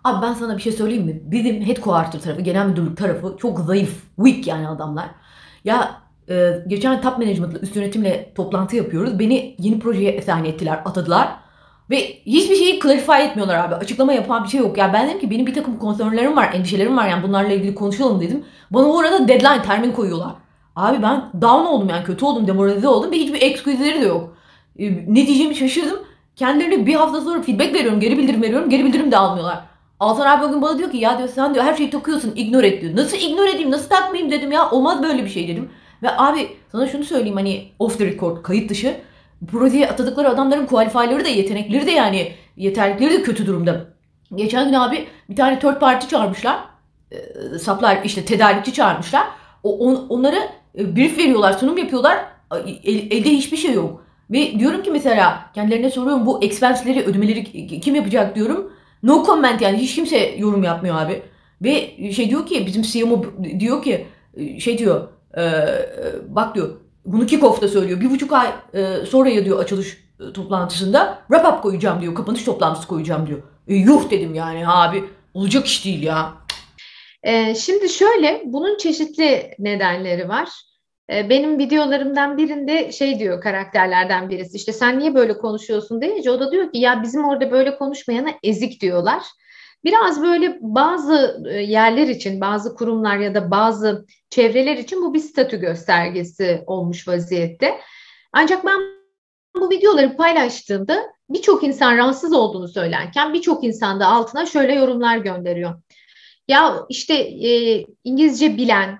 Abi 0.04 0.26
ben 0.26 0.34
sana 0.34 0.58
bir 0.58 0.62
şey 0.62 0.72
söyleyeyim 0.72 1.06
mi? 1.06 1.22
Bizim 1.24 1.62
headquarter 1.62 2.22
tarafı, 2.22 2.42
genel 2.42 2.66
müdürlük 2.66 2.98
tarafı 2.98 3.36
çok 3.40 3.60
zayıf, 3.60 4.04
weak 4.16 4.48
yani 4.48 4.68
adamlar. 4.68 5.10
Ya 5.64 6.02
e, 6.30 6.64
geçen 6.68 7.02
top 7.02 7.18
management'la, 7.18 7.60
üst 7.60 7.76
yönetimle 7.76 8.34
toplantı 8.36 8.76
yapıyoruz. 8.76 9.20
Beni 9.20 9.56
yeni 9.60 9.80
projeye 9.80 10.12
esan 10.12 10.46
ettiler, 10.46 10.82
atadılar. 10.86 11.36
Ve 11.90 11.98
hiçbir 12.26 12.56
şeyi 12.56 12.80
clarify 12.80 13.24
etmiyorlar 13.24 13.56
abi. 13.56 13.76
Açıklama 13.76 14.14
yapan 14.14 14.44
bir 14.44 14.50
şey 14.50 14.60
yok. 14.60 14.78
Ya 14.78 14.94
ben 14.94 15.08
dedim 15.08 15.20
ki 15.20 15.32
benim 15.32 15.46
bir 15.46 15.54
takım 15.54 15.80
konsörlerim 15.80 16.36
var, 16.36 16.54
endişelerim 16.54 16.98
var 16.98 17.08
yani 17.08 17.24
bunlarla 17.24 17.54
ilgili 17.54 17.76
konuşalım 17.76 18.22
dedim. 18.22 18.44
Bana 18.72 18.86
o 18.86 19.00
arada 19.00 19.28
deadline, 19.28 19.62
termin 19.64 19.92
koyuyorlar. 19.92 20.32
Abi 20.80 21.02
ben 21.02 21.24
down 21.42 21.66
oldum 21.66 21.90
yani 21.90 22.04
kötü 22.04 22.26
oldum, 22.26 22.48
demoralize 22.48 22.88
oldum 22.88 23.12
ve 23.12 23.16
hiçbir 23.16 23.42
excuse'leri 23.42 24.02
de 24.02 24.06
yok. 24.06 24.36
Ee, 24.80 24.92
ne 25.08 25.28
diyeceğimi 25.28 25.56
şaşırdım. 25.56 26.00
Kendilerine 26.36 26.86
bir 26.86 26.96
hafta 26.96 27.22
sonra 27.22 27.42
feedback 27.42 27.74
veriyorum, 27.74 28.00
geri 28.00 28.18
bildirim 28.18 28.42
veriyorum, 28.42 28.70
geri 28.70 28.86
bildirim 28.86 29.12
de 29.12 29.18
almıyorlar. 29.18 29.60
Altan 30.00 30.26
abi 30.26 30.44
bugün 30.48 30.62
bana 30.62 30.78
diyor 30.78 30.92
ki 30.92 30.98
ya 30.98 31.18
diyor 31.18 31.30
sen 31.30 31.54
diyor 31.54 31.66
her 31.66 31.74
şeyi 31.74 31.90
takıyorsun, 31.90 32.34
ignore 32.36 32.68
et 32.68 32.82
diyor. 32.82 32.96
Nasıl 32.96 33.18
ignore 33.18 33.52
edeyim, 33.52 33.72
nasıl 33.72 33.90
takmayayım 33.90 34.32
dedim 34.32 34.52
ya 34.52 34.72
olmaz 34.72 35.04
böyle 35.04 35.26
bir 35.26 35.30
şey 35.30 35.48
dedim. 35.48 35.70
Ve 36.04 36.18
abi 36.18 36.50
sana 36.72 36.88
şunu 36.88 37.04
söyleyeyim 37.04 37.36
hani 37.36 37.72
off 37.80 37.98
the 37.98 38.06
record, 38.06 38.44
kayıt 38.44 38.70
dışı. 38.70 38.96
Projeye 39.52 39.90
atadıkları 39.90 40.30
adamların 40.30 40.66
qualify'ları 40.66 41.26
da 41.26 41.30
yetenekleri 41.30 41.86
de 41.86 41.92
yani 41.92 42.32
yeterlikleri 42.58 43.14
de 43.14 43.22
kötü 43.22 43.48
durumda. 43.48 43.86
Geçen 44.36 44.66
gün 44.68 44.74
abi 44.74 45.08
bir 45.30 45.36
tane 45.36 45.60
third 45.60 45.80
party 45.80 46.08
çağırmışlar. 46.08 46.60
E, 47.12 47.18
saplar 47.60 48.00
işte 48.04 48.26
tedarikçi 48.26 48.74
çağırmışlar. 48.74 49.24
O, 49.64 49.78
on, 49.78 50.06
onları 50.10 50.59
brief 50.78 51.18
veriyorlar, 51.18 51.54
sunum 51.54 51.78
yapıyorlar. 51.78 52.26
El, 52.84 53.12
elde 53.12 53.30
hiçbir 53.30 53.58
şey 53.58 53.74
yok. 53.74 54.04
Ve 54.32 54.60
diyorum 54.60 54.84
ki 54.84 54.92
mesela 54.92 55.52
kendilerine 55.54 55.90
soruyorum 55.90 56.26
bu 56.26 56.44
expense'leri, 56.44 57.04
ödemeleri 57.04 57.44
kim 57.82 57.96
yapacak 57.96 58.36
diyorum. 58.36 58.72
No 59.04 59.26
comment 59.26 59.62
yani 59.62 59.78
hiç 59.78 59.96
kimse 59.96 60.36
yorum 60.38 60.64
yapmıyor 60.64 60.96
abi. 60.96 61.22
Ve 61.62 61.96
şey 62.12 62.30
diyor 62.30 62.46
ki 62.46 62.66
bizim 62.66 62.82
CMO 62.82 63.24
diyor 63.60 63.84
ki 63.84 64.06
e, 64.34 64.60
şey 64.60 64.78
diyor 64.78 65.08
e, 65.38 65.42
bak 66.28 66.56
diyor 66.56 66.70
bunu 67.06 67.24
kick-off'ta 67.24 67.68
söylüyor. 67.68 68.02
Bir 68.02 68.10
buçuk 68.10 68.34
ay 68.34 68.48
e, 68.74 69.06
sonraya 69.06 69.46
diyor 69.46 69.60
açılış 69.60 69.98
toplantısında 70.34 71.20
wrap 71.28 71.54
up 71.54 71.64
koyacağım 71.64 72.02
diyor. 72.02 72.16
Kapanış 72.16 72.44
toplantısı 72.44 72.88
koyacağım 72.88 73.28
diyor. 73.28 73.40
E, 73.68 73.76
yuh 73.76 74.10
dedim 74.10 74.34
yani 74.34 74.68
abi 74.68 75.04
olacak 75.34 75.66
iş 75.66 75.86
değil 75.86 76.04
ya. 76.04 76.34
E, 77.24 77.56
şimdi 77.56 77.90
şöyle 77.90 78.42
bunun 78.46 78.78
çeşitli 78.78 79.56
nedenleri 79.60 80.30
var. 80.30 80.50
E, 81.12 81.30
benim 81.30 81.60
videolarımdan 81.60 82.38
birinde 82.38 82.92
şey 82.92 83.20
diyor 83.20 83.42
karakterlerden 83.42 84.30
birisi 84.30 84.58
işte 84.58 84.74
sen 84.74 85.00
niye 85.00 85.16
böyle 85.16 85.38
konuşuyorsun 85.38 86.02
deyince 86.02 86.32
o 86.32 86.40
da 86.40 86.52
diyor 86.52 86.72
ki 86.72 86.80
ya 86.80 87.04
bizim 87.04 87.26
orada 87.26 87.52
böyle 87.52 87.78
konuşmayana 87.78 88.30
ezik 88.44 88.82
diyorlar. 88.82 89.24
Biraz 89.84 90.22
böyle 90.24 90.58
bazı 90.62 91.44
e, 91.50 91.62
yerler 91.62 92.08
için, 92.08 92.42
bazı 92.42 92.76
kurumlar 92.76 93.18
ya 93.18 93.36
da 93.36 93.52
bazı 93.52 94.06
çevreler 94.30 94.78
için 94.78 95.02
bu 95.02 95.14
bir 95.14 95.20
statü 95.20 95.60
göstergesi 95.60 96.64
olmuş 96.68 97.08
vaziyette. 97.08 97.80
Ancak 98.34 98.66
ben 98.66 98.80
bu 99.56 99.70
videoları 99.70 100.18
paylaştığımda 100.18 101.04
birçok 101.30 101.64
insan 101.64 101.98
rahatsız 101.98 102.34
olduğunu 102.34 102.68
söylerken 102.68 103.34
birçok 103.34 103.64
insan 103.64 104.00
da 104.00 104.08
altına 104.08 104.46
şöyle 104.46 104.74
yorumlar 104.74 105.18
gönderiyor. 105.18 105.82
Ya 106.50 106.86
işte 106.90 107.14
e, 107.14 107.86
İngilizce 108.04 108.58
bilen 108.58 109.00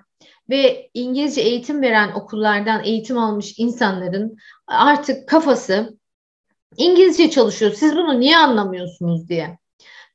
ve 0.50 0.90
İngilizce 0.94 1.40
eğitim 1.40 1.82
veren 1.82 2.12
okullardan 2.12 2.84
eğitim 2.84 3.18
almış 3.18 3.54
insanların 3.58 4.36
artık 4.66 5.28
kafası 5.28 5.98
İngilizce 6.76 7.30
çalışıyor. 7.30 7.72
Siz 7.72 7.96
bunu 7.96 8.20
niye 8.20 8.36
anlamıyorsunuz 8.36 9.28
diye. 9.28 9.58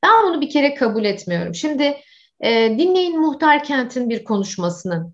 Ben 0.02 0.10
bunu 0.24 0.40
bir 0.40 0.50
kere 0.50 0.74
kabul 0.74 1.04
etmiyorum. 1.04 1.54
Şimdi 1.54 1.96
e, 2.40 2.50
dinleyin 2.78 3.20
Muhtar 3.20 3.64
Kent'in 3.64 4.10
bir 4.10 4.24
konuşmasını. 4.24 5.12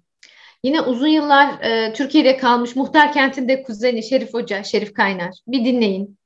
Yine 0.64 0.80
uzun 0.80 1.08
yıllar 1.08 1.60
e, 1.60 1.92
Türkiye'de 1.92 2.36
kalmış 2.36 2.76
Muhtar 2.76 3.12
Kent'in 3.12 3.48
de 3.48 3.62
kuzeni 3.62 4.02
Şerif 4.02 4.34
Hoca, 4.34 4.62
Şerif 4.62 4.94
Kaynar. 4.94 5.34
Bir 5.46 5.64
dinleyin. 5.64 6.18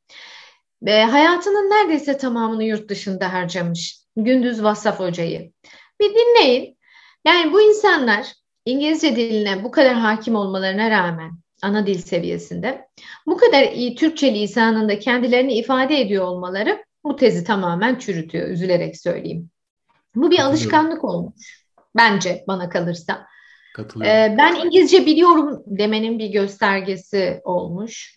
E, 0.87 1.03
hayatının 1.03 1.71
neredeyse 1.71 2.17
tamamını 2.17 2.65
yurt 2.65 2.89
dışında 2.89 3.33
harcamış. 3.33 4.07
Gündüz 4.17 4.63
Vassaf 4.63 5.01
Hoca'yı. 5.01 5.53
Bir 6.01 6.11
dinleyin. 6.11 6.79
Yani 7.27 7.53
bu 7.53 7.61
insanlar 7.61 8.33
İngilizce 8.65 9.17
diline 9.17 9.65
bu 9.65 9.71
kadar 9.71 9.95
hakim 9.95 10.35
olmalarına 10.35 10.91
rağmen 10.91 11.31
ana 11.63 11.87
dil 11.87 11.99
seviyesinde 11.99 12.89
bu 13.27 13.37
kadar 13.37 13.63
iyi 13.63 13.95
Türkçe 13.95 14.35
lisanında 14.35 14.99
kendilerini 14.99 15.55
ifade 15.55 16.01
ediyor 16.01 16.25
olmaları 16.25 16.85
bu 17.05 17.17
tezi 17.17 17.45
tamamen 17.45 17.99
çürütüyor. 17.99 18.49
Üzülerek 18.49 19.01
söyleyeyim. 19.01 19.51
Bu 20.15 20.31
bir 20.31 20.39
alışkanlık 20.39 21.05
olmuş. 21.05 21.67
Bence 21.97 22.45
bana 22.49 22.69
kalırsa. 22.69 23.27
Ee, 24.07 24.35
ben 24.39 24.55
İngilizce 24.55 25.07
biliyorum 25.07 25.63
demenin 25.67 26.19
bir 26.19 26.29
göstergesi 26.29 27.41
olmuş. 27.45 28.17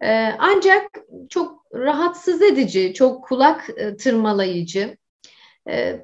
Ee, 0.00 0.34
ancak 0.38 0.90
çok 1.28 1.66
rahatsız 1.74 2.42
edici, 2.42 2.94
çok 2.94 3.24
kulak 3.24 3.70
e, 3.76 3.96
tırmalayıcı. 3.96 4.96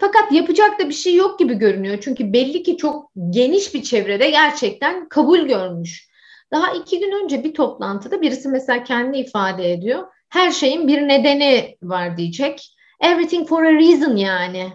Fakat 0.01 0.33
yapacak 0.33 0.81
da 0.81 0.89
bir 0.89 0.95
şey 0.95 1.15
yok 1.15 1.39
gibi 1.39 1.55
görünüyor. 1.55 1.99
Çünkü 2.01 2.33
belli 2.33 2.63
ki 2.63 2.77
çok 2.77 3.11
geniş 3.31 3.75
bir 3.75 3.83
çevrede 3.83 4.31
gerçekten 4.31 5.09
kabul 5.09 5.39
görmüş. 5.39 6.09
Daha 6.53 6.73
iki 6.73 7.01
gün 7.01 7.25
önce 7.25 7.45
bir 7.45 7.55
toplantıda 7.55 8.23
birisi 8.23 8.49
mesela 8.49 8.85
kendi 8.85 9.19
ifade 9.19 9.73
ediyor. 9.73 10.07
Her 10.29 10.51
şeyin 10.51 10.89
bir 10.89 11.09
nedeni 11.09 11.77
var 11.83 12.17
diyecek. 12.17 12.75
Everything 13.01 13.49
for 13.49 13.65
a 13.65 13.73
reason 13.73 14.17
yani. 14.17 14.73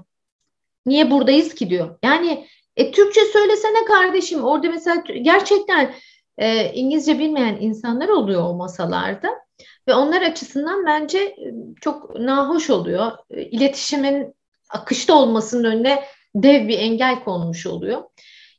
Niye 0.86 1.12
buradayız 1.12 1.56
ki 1.56 1.70
diyor. 1.70 1.98
Yani 2.04 2.48
e, 2.78 2.92
Türkçe 2.92 3.22
söylesene 3.25 3.86
kardeşim. 3.86 4.44
Orada 4.44 4.70
mesela 4.70 5.04
gerçekten 5.22 5.94
e, 6.38 6.74
İngilizce 6.74 7.20
bilmeyen 7.20 7.58
insanlar 7.62 8.10
oluyor 8.10 8.44
o 8.44 8.54
masalarda. 8.54 9.30
Ve 9.88 9.94
onlar 9.94 10.22
açısından 10.22 10.86
bence 10.86 11.20
e, 11.20 11.54
çok 11.82 12.20
nahoş 12.20 12.70
oluyor. 12.70 13.12
İletişimin 13.30 14.36
akışta 14.74 15.13
olmasının 15.13 15.63
önüne 15.63 16.03
dev 16.36 16.68
bir 16.68 16.77
engel 16.77 17.24
konmuş 17.24 17.68
oluyor. 17.68 18.01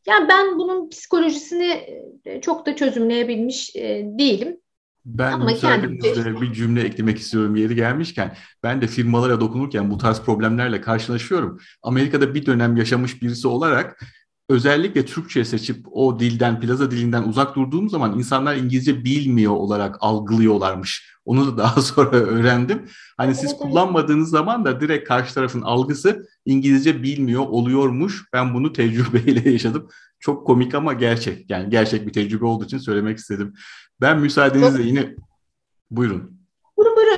Yani 0.07 0.29
ben 0.29 0.59
bunun 0.59 0.89
psikolojisini 0.89 1.87
e, 2.25 2.41
çok 2.41 2.67
da 2.67 2.77
çözümleyebilmiş 2.77 3.77
e, 3.77 4.03
değilim. 4.05 4.57
Ben 5.05 5.33
Ama 5.33 5.45
müsaadenizle 5.45 6.41
bir 6.41 6.53
cümle 6.53 6.83
eklemek 6.83 7.19
istiyorum 7.19 7.57
yeri 7.57 7.75
gelmişken. 7.75 8.37
Ben 8.63 8.83
de 8.83 8.87
firmalara 8.87 9.41
dokunurken 9.41 9.91
bu 9.91 9.99
tarz 9.99 10.21
problemlerle 10.21 10.81
karşılaşıyorum. 10.81 11.61
Amerika'da 11.83 12.35
bir 12.35 12.47
dönem 12.47 12.77
yaşamış 12.77 13.23
birisi 13.23 13.49
olarak 13.49 14.01
özellikle 14.49 15.05
Türkçe 15.05 15.45
seçip 15.45 15.87
o 15.91 16.21
dilden, 16.21 16.61
plaza 16.61 16.91
dilinden 16.91 17.23
uzak 17.23 17.57
durduğum 17.57 17.91
zaman 17.91 18.19
insanlar 18.19 18.57
İngilizce 18.57 19.05
bilmiyor 19.05 19.53
olarak 19.53 19.97
algılıyorlarmış. 20.01 21.15
Onu 21.25 21.47
da 21.47 21.59
daha 21.59 21.83
sonra 21.83 22.11
öğrendim. 22.11 22.83
Hani 23.17 23.35
siz 23.35 23.57
kullanmadığınız 23.57 24.31
zaman 24.31 24.65
da 24.65 24.81
direkt 24.81 25.09
karşı 25.09 25.35
tarafın 25.35 25.63
algısı 25.63 26.27
İngilizce 26.45 27.03
bilmiyor 27.03 27.43
oluyormuş. 27.43 28.25
Ben 28.33 28.55
bunu 28.55 28.73
tecrübeyle 28.73 29.51
yaşadım. 29.53 29.89
Çok 30.21 30.47
komik 30.47 30.75
ama 30.75 30.93
gerçek. 30.93 31.51
Yani 31.51 31.71
gerçek 31.71 32.07
bir 32.07 32.13
tecrübe 32.13 32.45
olduğu 32.45 32.65
için 32.65 32.79
söylemek 32.79 33.19
istedim. 33.19 33.55
Ben 34.01 34.21
müsaadenizle 34.21 34.83
yine 34.83 35.15
buyurun. 35.91 36.44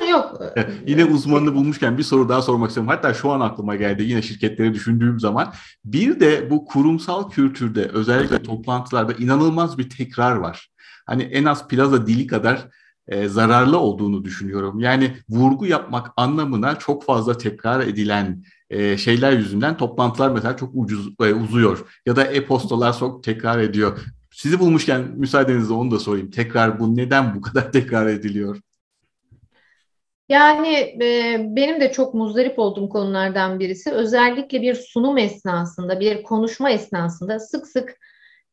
Yok. 0.09 0.41
Yine 0.87 1.05
uzmanını 1.05 1.55
bulmuşken 1.55 1.97
bir 1.97 2.03
soru 2.03 2.29
daha 2.29 2.41
sormak 2.41 2.69
istiyorum. 2.69 2.89
Hatta 2.89 3.13
şu 3.13 3.31
an 3.31 3.39
aklıma 3.39 3.75
geldi 3.75 4.03
yine 4.03 4.21
şirketleri 4.21 4.73
düşündüğüm 4.73 5.19
zaman. 5.19 5.53
Bir 5.85 6.19
de 6.19 6.49
bu 6.49 6.65
kurumsal 6.65 7.29
kültürde 7.29 7.85
özellikle 7.85 8.43
toplantılarda 8.43 9.13
inanılmaz 9.13 9.77
bir 9.77 9.89
tekrar 9.89 10.35
var. 10.35 10.69
Hani 11.05 11.23
en 11.23 11.45
az 11.45 11.67
plaza 11.67 12.07
dili 12.07 12.27
kadar 12.27 12.67
e, 13.07 13.27
zararlı 13.27 13.77
olduğunu 13.79 14.25
düşünüyorum. 14.25 14.79
Yani 14.79 15.17
vurgu 15.29 15.65
yapmak 15.65 16.11
anlamına 16.17 16.79
çok 16.79 17.05
fazla 17.05 17.37
tekrar 17.37 17.79
edilen 17.79 18.43
e, 18.69 18.97
şeyler 18.97 19.31
yüzünden 19.31 19.77
toplantılar 19.77 20.31
mesela 20.31 20.57
çok 20.57 20.69
ucuz 20.73 21.09
e, 21.21 21.33
uzuyor 21.33 21.85
ya 22.05 22.15
da 22.15 22.23
e-postalar 22.23 22.99
çok 22.99 23.23
tekrar 23.23 23.59
ediyor. 23.59 23.99
Sizi 24.31 24.59
bulmuşken 24.59 25.01
müsaadenizle 25.15 25.73
onu 25.73 25.91
da 25.91 25.99
sorayım. 25.99 26.31
Tekrar 26.31 26.79
bu 26.79 26.95
neden 26.95 27.35
bu 27.35 27.41
kadar 27.41 27.71
tekrar 27.71 28.07
ediliyor? 28.07 28.57
Yani 30.29 30.97
e, 31.01 31.37
benim 31.39 31.81
de 31.81 31.91
çok 31.91 32.13
muzdarip 32.13 32.59
olduğum 32.59 32.89
konulardan 32.89 33.59
birisi 33.59 33.91
özellikle 33.91 34.61
bir 34.61 34.75
sunum 34.75 35.17
esnasında, 35.17 35.99
bir 35.99 36.23
konuşma 36.23 36.71
esnasında 36.71 37.39
sık 37.39 37.67
sık 37.67 37.97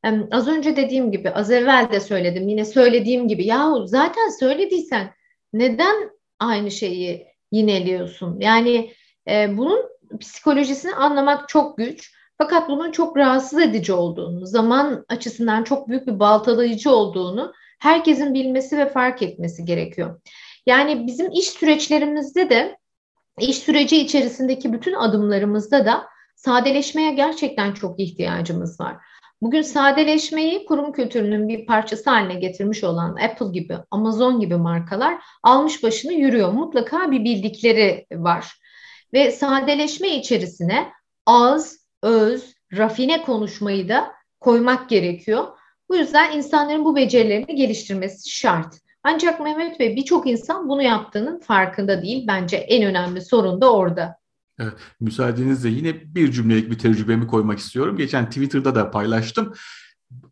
e, 0.04 0.08
az 0.30 0.48
önce 0.48 0.76
dediğim 0.76 1.12
gibi, 1.12 1.30
az 1.30 1.50
evvel 1.50 1.88
de 1.92 2.00
söyledim, 2.00 2.48
yine 2.48 2.64
söylediğim 2.64 3.28
gibi 3.28 3.46
yahu 3.46 3.86
zaten 3.86 4.28
söylediysen 4.40 5.10
neden 5.52 6.10
aynı 6.40 6.70
şeyi 6.70 7.26
yineliyorsun? 7.52 8.40
Yani 8.40 8.92
e, 9.28 9.56
bunun 9.56 9.84
psikolojisini 10.20 10.94
anlamak 10.94 11.48
çok 11.48 11.78
güç. 11.78 12.14
Fakat 12.38 12.68
bunun 12.68 12.90
çok 12.92 13.16
rahatsız 13.16 13.58
edici 13.60 13.92
olduğunu, 13.92 14.46
zaman 14.46 15.04
açısından 15.08 15.64
çok 15.64 15.88
büyük 15.88 16.06
bir 16.06 16.18
baltalayıcı 16.18 16.90
olduğunu 16.90 17.52
herkesin 17.80 18.34
bilmesi 18.34 18.78
ve 18.78 18.88
fark 18.88 19.22
etmesi 19.22 19.64
gerekiyor. 19.64 20.20
Yani 20.66 21.06
bizim 21.06 21.30
iş 21.30 21.49
süreçlerimizde 21.49 22.50
de 22.50 22.78
iş 23.38 23.59
süreci 23.59 23.97
içerisindeki 23.97 24.73
bütün 24.73 24.94
adımlarımızda 24.94 25.87
da 25.87 26.06
sadeleşmeye 26.37 27.14
gerçekten 27.14 27.73
çok 27.73 28.00
ihtiyacımız 28.00 28.80
var. 28.80 28.97
Bugün 29.40 29.62
sadeleşmeyi 29.62 30.64
kurum 30.64 30.92
kültürünün 30.92 31.49
bir 31.49 31.66
parçası 31.66 32.11
haline 32.11 32.35
getirmiş 32.35 32.85
olan 32.85 33.16
Apple 33.16 33.47
gibi, 33.52 33.78
Amazon 33.90 34.40
gibi 34.40 34.56
markalar 34.56 35.23
almış 35.42 35.83
başını 35.83 36.12
yürüyor. 36.12 36.52
Mutlaka 36.52 37.11
bir 37.11 37.25
bildikleri 37.25 38.06
var. 38.12 38.52
Ve 39.12 39.30
sadeleşme 39.30 40.16
içerisine 40.16 40.92
az, 41.26 41.78
öz, 42.02 42.54
rafine 42.73 43.23
konuşmayı 43.23 43.88
da 43.88 44.12
koymak 44.40 44.88
gerekiyor. 44.88 45.47
Bu 45.88 45.97
yüzden 45.97 46.37
insanların 46.37 46.85
bu 46.85 46.97
becerilerini 46.97 47.54
geliştirmesi 47.54 48.30
şart. 48.30 48.83
Ancak 49.04 49.40
Mehmet 49.40 49.80
Bey 49.80 49.96
birçok 49.96 50.26
insan 50.26 50.68
bunu 50.68 50.82
yaptığının 50.82 51.40
farkında 51.40 52.02
değil. 52.02 52.25
Bence 52.26 52.56
en 52.56 52.87
önemli 52.87 53.20
sorun 53.20 53.61
da 53.61 53.73
orada. 53.73 54.16
Evet, 54.58 54.73
müsaadenizle 55.00 55.68
yine 55.68 56.14
bir 56.14 56.32
cümlelik 56.32 56.70
bir 56.70 56.78
tecrübemi 56.78 57.26
koymak 57.26 57.58
istiyorum. 57.58 57.96
Geçen 57.96 58.26
Twitter'da 58.26 58.75
da 58.75 58.90
paylaştım. 58.90 59.54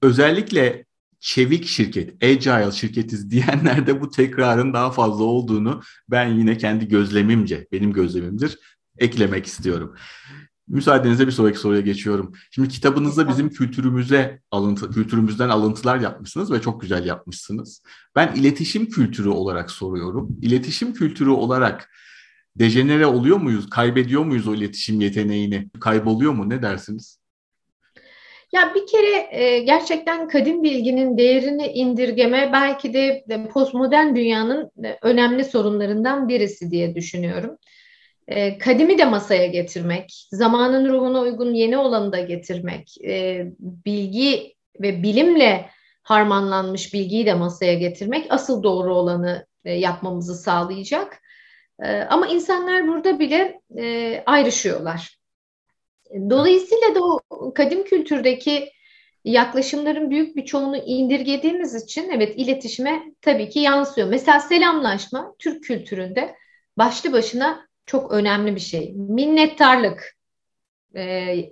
Özellikle 0.02 0.84
çevik 1.20 1.66
şirket, 1.66 2.24
agile 2.24 2.72
şirketiz 2.72 3.30
diyenlerde 3.30 4.00
bu 4.00 4.10
tekrarın 4.10 4.72
daha 4.72 4.90
fazla 4.90 5.24
olduğunu 5.24 5.82
ben 6.08 6.28
yine 6.28 6.58
kendi 6.58 6.88
gözlemimce, 6.88 7.66
benim 7.72 7.92
gözlemimdir, 7.92 8.58
eklemek 8.98 9.46
istiyorum. 9.46 9.96
Müsaadenizle 10.72 11.26
bir 11.26 11.32
sonraki 11.32 11.58
soruya 11.58 11.80
geçiyorum. 11.80 12.32
Şimdi 12.50 12.68
kitabınızda 12.68 13.28
bizim 13.28 13.50
kültürümüze 13.50 14.40
alıntı, 14.50 14.90
kültürümüzden 14.90 15.48
alıntılar 15.48 16.00
yapmışsınız 16.00 16.52
ve 16.52 16.60
çok 16.60 16.80
güzel 16.80 17.06
yapmışsınız. 17.06 17.82
Ben 18.16 18.34
iletişim 18.34 18.86
kültürü 18.86 19.28
olarak 19.28 19.70
soruyorum. 19.70 20.38
İletişim 20.42 20.94
kültürü 20.94 21.30
olarak 21.30 21.90
dejenere 22.56 23.06
oluyor 23.06 23.36
muyuz? 23.36 23.70
Kaybediyor 23.70 24.24
muyuz 24.24 24.48
o 24.48 24.54
iletişim 24.54 25.00
yeteneğini? 25.00 25.68
Kayboluyor 25.80 26.32
mu? 26.32 26.50
Ne 26.50 26.62
dersiniz? 26.62 27.18
Ya 28.52 28.74
bir 28.74 28.86
kere 28.86 29.42
e, 29.42 29.58
gerçekten 29.58 30.28
kadim 30.28 30.62
bilginin 30.62 31.18
değerini 31.18 31.66
indirgeme 31.66 32.50
belki 32.52 32.94
de 32.94 33.24
postmodern 33.52 34.16
dünyanın 34.16 34.70
e, 34.84 34.98
önemli 35.02 35.44
sorunlarından 35.44 36.28
birisi 36.28 36.70
diye 36.70 36.94
düşünüyorum. 36.94 37.58
E, 38.28 38.58
kadimi 38.58 38.98
de 38.98 39.04
masaya 39.04 39.46
getirmek, 39.46 40.26
zamanın 40.30 40.88
ruhuna 40.88 41.20
uygun 41.20 41.54
yeni 41.54 41.76
olanı 41.78 42.12
da 42.12 42.20
getirmek, 42.20 42.94
e, 43.04 43.46
bilgi 43.58 44.54
ve 44.80 45.02
bilimle 45.02 45.70
harmanlanmış 46.02 46.94
bilgiyi 46.94 47.26
de 47.26 47.34
masaya 47.34 47.74
getirmek 47.74 48.26
asıl 48.30 48.62
doğru 48.62 48.94
olanı 48.94 49.46
e, 49.64 49.72
yapmamızı 49.72 50.34
sağlayacak. 50.34 51.22
E, 51.82 52.00
ama 52.00 52.26
insanlar 52.26 52.88
burada 52.88 53.18
bile 53.18 53.60
e, 53.78 54.22
ayrışıyorlar. 54.26 55.18
Dolayısıyla 56.30 56.94
da 56.94 57.00
o 57.30 57.54
kadim 57.54 57.84
kültürdeki 57.84 58.72
yaklaşımların 59.24 60.10
büyük 60.10 60.36
bir 60.36 60.44
çoğunu 60.44 60.76
indirgediğimiz 60.76 61.84
için 61.84 62.10
evet 62.10 62.34
iletişime 62.36 63.02
tabii 63.20 63.48
ki 63.48 63.58
yansıyor. 63.58 64.08
Mesela 64.08 64.40
selamlaşma 64.40 65.34
Türk 65.38 65.64
kültüründe 65.64 66.34
başlı 66.78 67.12
başına 67.12 67.71
çok 67.86 68.12
önemli 68.12 68.54
bir 68.54 68.60
şey. 68.60 68.92
Minnettarlık. 68.92 70.16
Ee, 70.96 71.48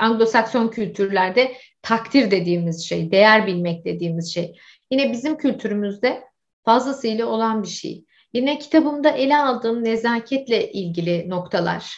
Anglo-Sakson 0.00 0.70
kültürlerde 0.70 1.52
takdir 1.82 2.30
dediğimiz 2.30 2.88
şey, 2.88 3.10
değer 3.10 3.46
bilmek 3.46 3.84
dediğimiz 3.84 4.34
şey. 4.34 4.58
Yine 4.90 5.12
bizim 5.12 5.36
kültürümüzde 5.36 6.24
fazlasıyla 6.64 7.26
olan 7.26 7.62
bir 7.62 7.68
şey. 7.68 8.04
Yine 8.32 8.58
kitabımda 8.58 9.10
ele 9.10 9.36
aldığım 9.36 9.84
nezaketle 9.84 10.72
ilgili 10.72 11.30
noktalar. 11.30 11.96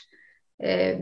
Ee, 0.62 0.98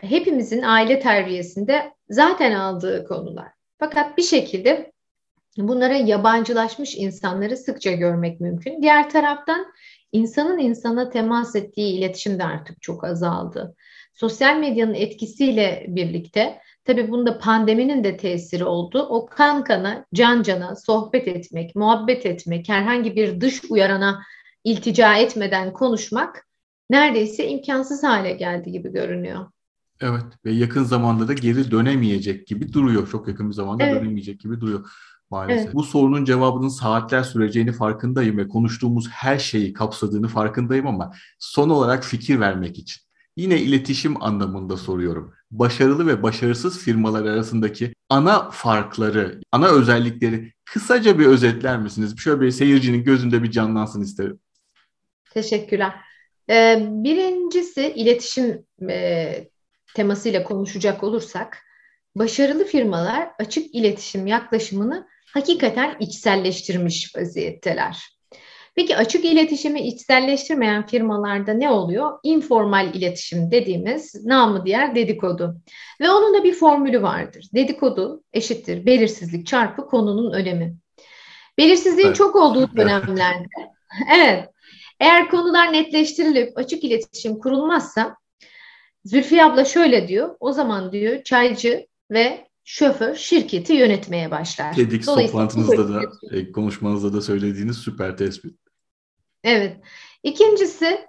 hepimizin 0.00 0.62
aile 0.62 1.00
terbiyesinde 1.00 1.92
zaten 2.08 2.52
aldığı 2.52 3.04
konular. 3.04 3.48
Fakat 3.78 4.18
bir 4.18 4.22
şekilde 4.22 4.92
bunlara 5.56 5.94
yabancılaşmış 5.94 6.96
insanları 6.96 7.56
sıkça 7.56 7.92
görmek 7.92 8.40
mümkün. 8.40 8.82
Diğer 8.82 9.10
taraftan 9.10 9.66
insanın 10.14 10.58
insana 10.58 11.10
temas 11.10 11.56
ettiği 11.56 11.98
iletişim 11.98 12.38
de 12.38 12.44
artık 12.44 12.82
çok 12.82 13.04
azaldı. 13.04 13.76
Sosyal 14.14 14.56
medyanın 14.56 14.94
etkisiyle 14.94 15.84
birlikte 15.88 16.60
tabii 16.84 17.10
bunda 17.10 17.38
pandeminin 17.38 18.04
de 18.04 18.16
tesiri 18.16 18.64
oldu. 18.64 19.06
O 19.10 19.26
kan 19.26 19.64
kana, 19.64 20.04
can 20.14 20.42
cana 20.42 20.76
sohbet 20.76 21.28
etmek, 21.28 21.76
muhabbet 21.76 22.26
etmek, 22.26 22.68
herhangi 22.68 23.16
bir 23.16 23.40
dış 23.40 23.64
uyarana 23.70 24.22
iltica 24.64 25.16
etmeden 25.16 25.72
konuşmak 25.72 26.46
neredeyse 26.90 27.48
imkansız 27.48 28.02
hale 28.02 28.32
geldi 28.32 28.72
gibi 28.72 28.92
görünüyor. 28.92 29.46
Evet 30.00 30.24
ve 30.44 30.52
yakın 30.52 30.84
zamanda 30.84 31.28
da 31.28 31.32
geri 31.32 31.70
dönemeyecek 31.70 32.46
gibi 32.46 32.72
duruyor. 32.72 33.08
Çok 33.08 33.28
yakın 33.28 33.48
bir 33.48 33.54
zamanda 33.54 33.84
evet. 33.84 34.02
dönemeyecek 34.02 34.40
gibi 34.40 34.60
duruyor 34.60 34.90
maalesef. 35.34 35.64
Evet. 35.64 35.74
Bu 35.74 35.82
sorunun 35.82 36.24
cevabının 36.24 36.68
saatler 36.68 37.22
süreceğini 37.22 37.72
farkındayım 37.72 38.38
ve 38.38 38.48
konuştuğumuz 38.48 39.08
her 39.08 39.38
şeyi 39.38 39.72
kapsadığını 39.72 40.28
farkındayım 40.28 40.86
ama 40.86 41.12
son 41.38 41.70
olarak 41.70 42.04
fikir 42.04 42.40
vermek 42.40 42.78
için 42.78 43.02
yine 43.36 43.60
iletişim 43.60 44.22
anlamında 44.22 44.76
soruyorum. 44.76 45.34
Başarılı 45.50 46.06
ve 46.06 46.22
başarısız 46.22 46.78
firmalar 46.78 47.24
arasındaki 47.24 47.94
ana 48.08 48.50
farkları, 48.50 49.40
ana 49.52 49.68
özellikleri 49.68 50.52
kısaca 50.64 51.18
bir 51.18 51.26
özetler 51.26 51.78
misiniz? 51.78 52.18
Şöyle 52.18 52.40
bir 52.40 52.50
seyircinin 52.50 53.04
gözünde 53.04 53.42
bir 53.42 53.50
canlansın 53.50 54.02
isterim. 54.02 54.38
Teşekkürler. 55.30 55.94
Ee, 56.50 56.88
birincisi 56.90 57.92
iletişim 57.96 58.64
e, 58.90 59.48
temasıyla 59.94 60.44
konuşacak 60.44 61.02
olursak, 61.04 61.58
başarılı 62.16 62.64
firmalar 62.64 63.28
açık 63.38 63.74
iletişim 63.74 64.26
yaklaşımını 64.26 65.13
hakikaten 65.34 65.96
içselleştirmiş 66.00 67.16
vaziyetteler. 67.16 68.14
Peki 68.74 68.96
açık 68.96 69.24
iletişimi 69.24 69.80
içselleştirmeyen 69.80 70.86
firmalarda 70.86 71.52
ne 71.52 71.70
oluyor? 71.70 72.18
Informal 72.22 72.94
iletişim 72.94 73.50
dediğimiz 73.50 74.24
namı 74.24 74.66
diğer 74.66 74.94
dedikodu. 74.94 75.56
Ve 76.00 76.10
onun 76.10 76.34
da 76.34 76.44
bir 76.44 76.54
formülü 76.54 77.02
vardır. 77.02 77.48
Dedikodu 77.54 78.22
eşittir 78.32 78.86
belirsizlik 78.86 79.46
çarpı 79.46 79.86
konunun 79.86 80.32
önemi. 80.32 80.76
Belirsizliğin 81.58 82.06
evet. 82.06 82.16
çok 82.16 82.36
olduğu 82.36 82.76
dönemlerde 82.76 83.46
evet 84.16 84.48
eğer 85.00 85.28
konular 85.28 85.72
netleştirilip 85.72 86.58
açık 86.58 86.84
iletişim 86.84 87.38
kurulmazsa 87.38 88.16
Zülfiye 89.04 89.44
abla 89.44 89.64
şöyle 89.64 90.08
diyor. 90.08 90.36
O 90.40 90.52
zaman 90.52 90.92
diyor 90.92 91.22
çaycı 91.22 91.86
ve 92.10 92.48
şoför 92.64 93.14
şirketi 93.14 93.72
yönetmeye 93.72 94.30
başlar. 94.30 94.74
TEDx 94.74 95.06
toplantınızda 95.06 95.88
da, 95.88 96.02
e, 96.30 96.52
konuşmanızda 96.52 97.12
da 97.12 97.20
söylediğiniz 97.20 97.76
süper 97.76 98.16
tespit. 98.16 98.58
Evet. 99.44 99.76
İkincisi 100.22 101.06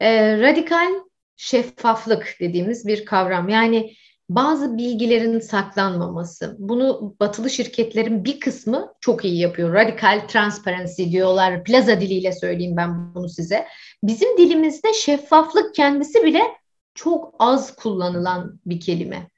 e, 0.00 0.38
radikal 0.38 0.94
şeffaflık 1.36 2.36
dediğimiz 2.40 2.86
bir 2.86 3.04
kavram. 3.04 3.48
Yani 3.48 3.94
bazı 4.28 4.76
bilgilerin 4.76 5.40
saklanmaması. 5.40 6.56
Bunu 6.58 7.16
batılı 7.20 7.50
şirketlerin 7.50 8.24
bir 8.24 8.40
kısmı 8.40 8.94
çok 9.00 9.24
iyi 9.24 9.38
yapıyor. 9.38 9.74
Radikal 9.74 10.28
transparency 10.28 11.04
diyorlar. 11.04 11.64
Plaza 11.64 12.00
diliyle 12.00 12.32
söyleyeyim 12.32 12.76
ben 12.76 13.14
bunu 13.14 13.28
size. 13.28 13.66
Bizim 14.02 14.38
dilimizde 14.38 14.92
şeffaflık 14.92 15.74
kendisi 15.74 16.22
bile 16.22 16.42
çok 16.94 17.34
az 17.38 17.76
kullanılan 17.76 18.60
bir 18.66 18.80
kelime. 18.80 19.28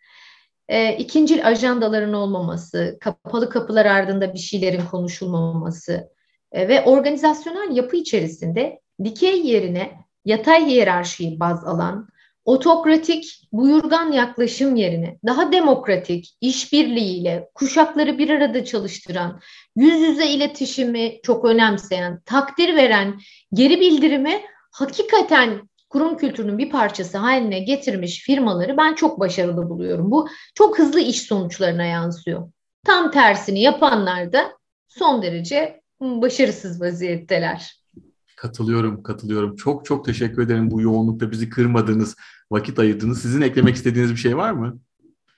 E, 0.71 0.97
ikincil 0.97 1.47
ajandaların 1.47 2.13
olmaması, 2.13 2.99
kapalı 3.01 3.51
kapılar 3.51 3.87
ardında 3.87 4.35
bir 4.35 4.39
şeylerin 4.39 4.87
konuşulmaması 4.91 6.11
e, 6.53 6.69
ve 6.69 6.85
organizasyonel 6.85 7.77
yapı 7.77 7.97
içerisinde 7.97 8.81
dikey 9.05 9.47
yerine 9.47 9.93
yatay 10.25 10.67
hiyerarşiyi 10.67 11.41
baz 11.41 11.65
alan, 11.65 12.09
otokratik, 12.45 13.49
buyurgan 13.53 14.13
yaklaşım 14.13 14.77
yerine 14.77 15.19
daha 15.27 15.53
demokratik, 15.53 16.37
işbirliğiyle 16.41 17.49
kuşakları 17.55 18.19
bir 18.19 18.31
arada 18.31 18.65
çalıştıran, 18.65 19.41
yüz 19.77 20.01
yüze 20.01 20.27
iletişimi 20.27 21.21
çok 21.23 21.45
önemseyen, 21.45 22.21
takdir 22.25 22.77
veren, 22.77 23.21
geri 23.53 23.81
bildirimi 23.81 24.41
hakikaten 24.73 25.70
kurum 25.91 26.17
kültürünün 26.17 26.59
bir 26.59 26.71
parçası 26.71 27.19
haline 27.19 27.61
getirmiş 27.61 28.23
firmaları 28.23 28.77
ben 28.77 28.95
çok 28.95 29.21
başarılı 29.21 29.69
buluyorum. 29.69 30.11
Bu 30.11 30.29
çok 30.55 30.79
hızlı 30.79 31.01
iş 31.01 31.23
sonuçlarına 31.23 31.85
yansıyor. 31.85 32.51
Tam 32.87 33.11
tersini 33.11 33.61
yapanlar 33.61 34.33
da 34.33 34.53
son 34.89 35.23
derece 35.23 35.81
başarısız 36.01 36.81
vaziyetteler. 36.81 37.81
Katılıyorum, 38.37 39.03
katılıyorum. 39.03 39.57
Çok 39.57 39.85
çok 39.85 40.05
teşekkür 40.05 40.43
ederim 40.43 40.71
bu 40.71 40.81
yoğunlukta 40.81 41.31
bizi 41.31 41.51
kırmadığınız, 41.51 42.17
vakit 42.51 42.79
ayırdınız. 42.79 43.23
Sizin 43.23 43.41
eklemek 43.41 43.75
istediğiniz 43.77 44.11
bir 44.11 44.17
şey 44.17 44.37
var 44.37 44.51
mı? 44.51 44.79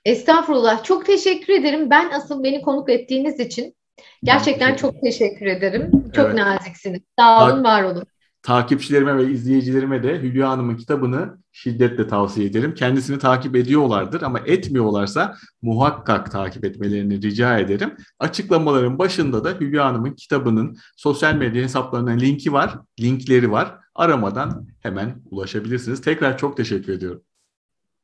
Estağfurullah. 0.05 0.83
Çok 0.83 1.05
teşekkür 1.05 1.53
ederim. 1.53 1.89
Ben 1.89 2.09
asıl 2.09 2.43
beni 2.43 2.61
konuk 2.61 2.89
ettiğiniz 2.89 3.39
için 3.39 3.75
gerçekten 4.23 4.75
çok 4.75 5.01
teşekkür 5.01 5.45
ederim. 5.45 5.91
Çok 6.15 6.25
evet. 6.25 6.35
naziksiniz. 6.35 7.01
Sağ 7.19 7.47
olun, 7.47 7.63
var 7.63 7.83
olun 7.83 8.05
takipçilerime 8.43 9.17
ve 9.17 9.31
izleyicilerime 9.31 10.03
de 10.03 10.21
Hülya 10.21 10.49
Hanım'ın 10.49 10.77
kitabını 10.77 11.37
şiddetle 11.51 12.07
tavsiye 12.07 12.47
ederim. 12.47 12.73
Kendisini 12.73 13.19
takip 13.19 13.55
ediyorlardır 13.55 14.21
ama 14.21 14.39
etmiyorlarsa 14.39 15.35
muhakkak 15.61 16.31
takip 16.31 16.65
etmelerini 16.65 17.21
rica 17.21 17.59
ederim. 17.59 17.97
Açıklamaların 18.19 18.99
başında 18.99 19.43
da 19.43 19.51
Hülya 19.59 19.85
Hanım'ın 19.85 20.13
kitabının 20.13 20.77
sosyal 20.97 21.35
medya 21.35 21.63
hesaplarının 21.63 22.19
linki 22.19 22.53
var, 22.53 22.79
linkleri 22.99 23.51
var. 23.51 23.75
Aramadan 23.95 24.67
hemen 24.79 25.21
ulaşabilirsiniz. 25.31 26.01
Tekrar 26.01 26.37
çok 26.37 26.57
teşekkür 26.57 26.93
ediyorum. 26.93 27.21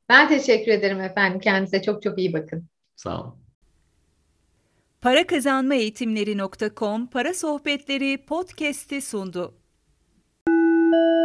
Ben 0.10 0.28
teşekkür 0.28 0.72
ederim 0.72 1.02
efendim. 1.02 1.40
Kendinize 1.40 1.82
çok 1.82 2.02
çok 2.02 2.20
iyi 2.20 2.34
bakın. 2.34 2.66
Sağ 2.96 3.22
olun. 3.22 3.36
Para 5.02 5.28
Kazanma 5.28 5.76
Eğitimleri.com 5.76 7.08
Para 7.08 7.34
Sohbetleri 7.34 8.26
podcast'i 8.26 9.02
sundu. 9.02 9.59
Thank 10.92 11.04
you. 11.04 11.19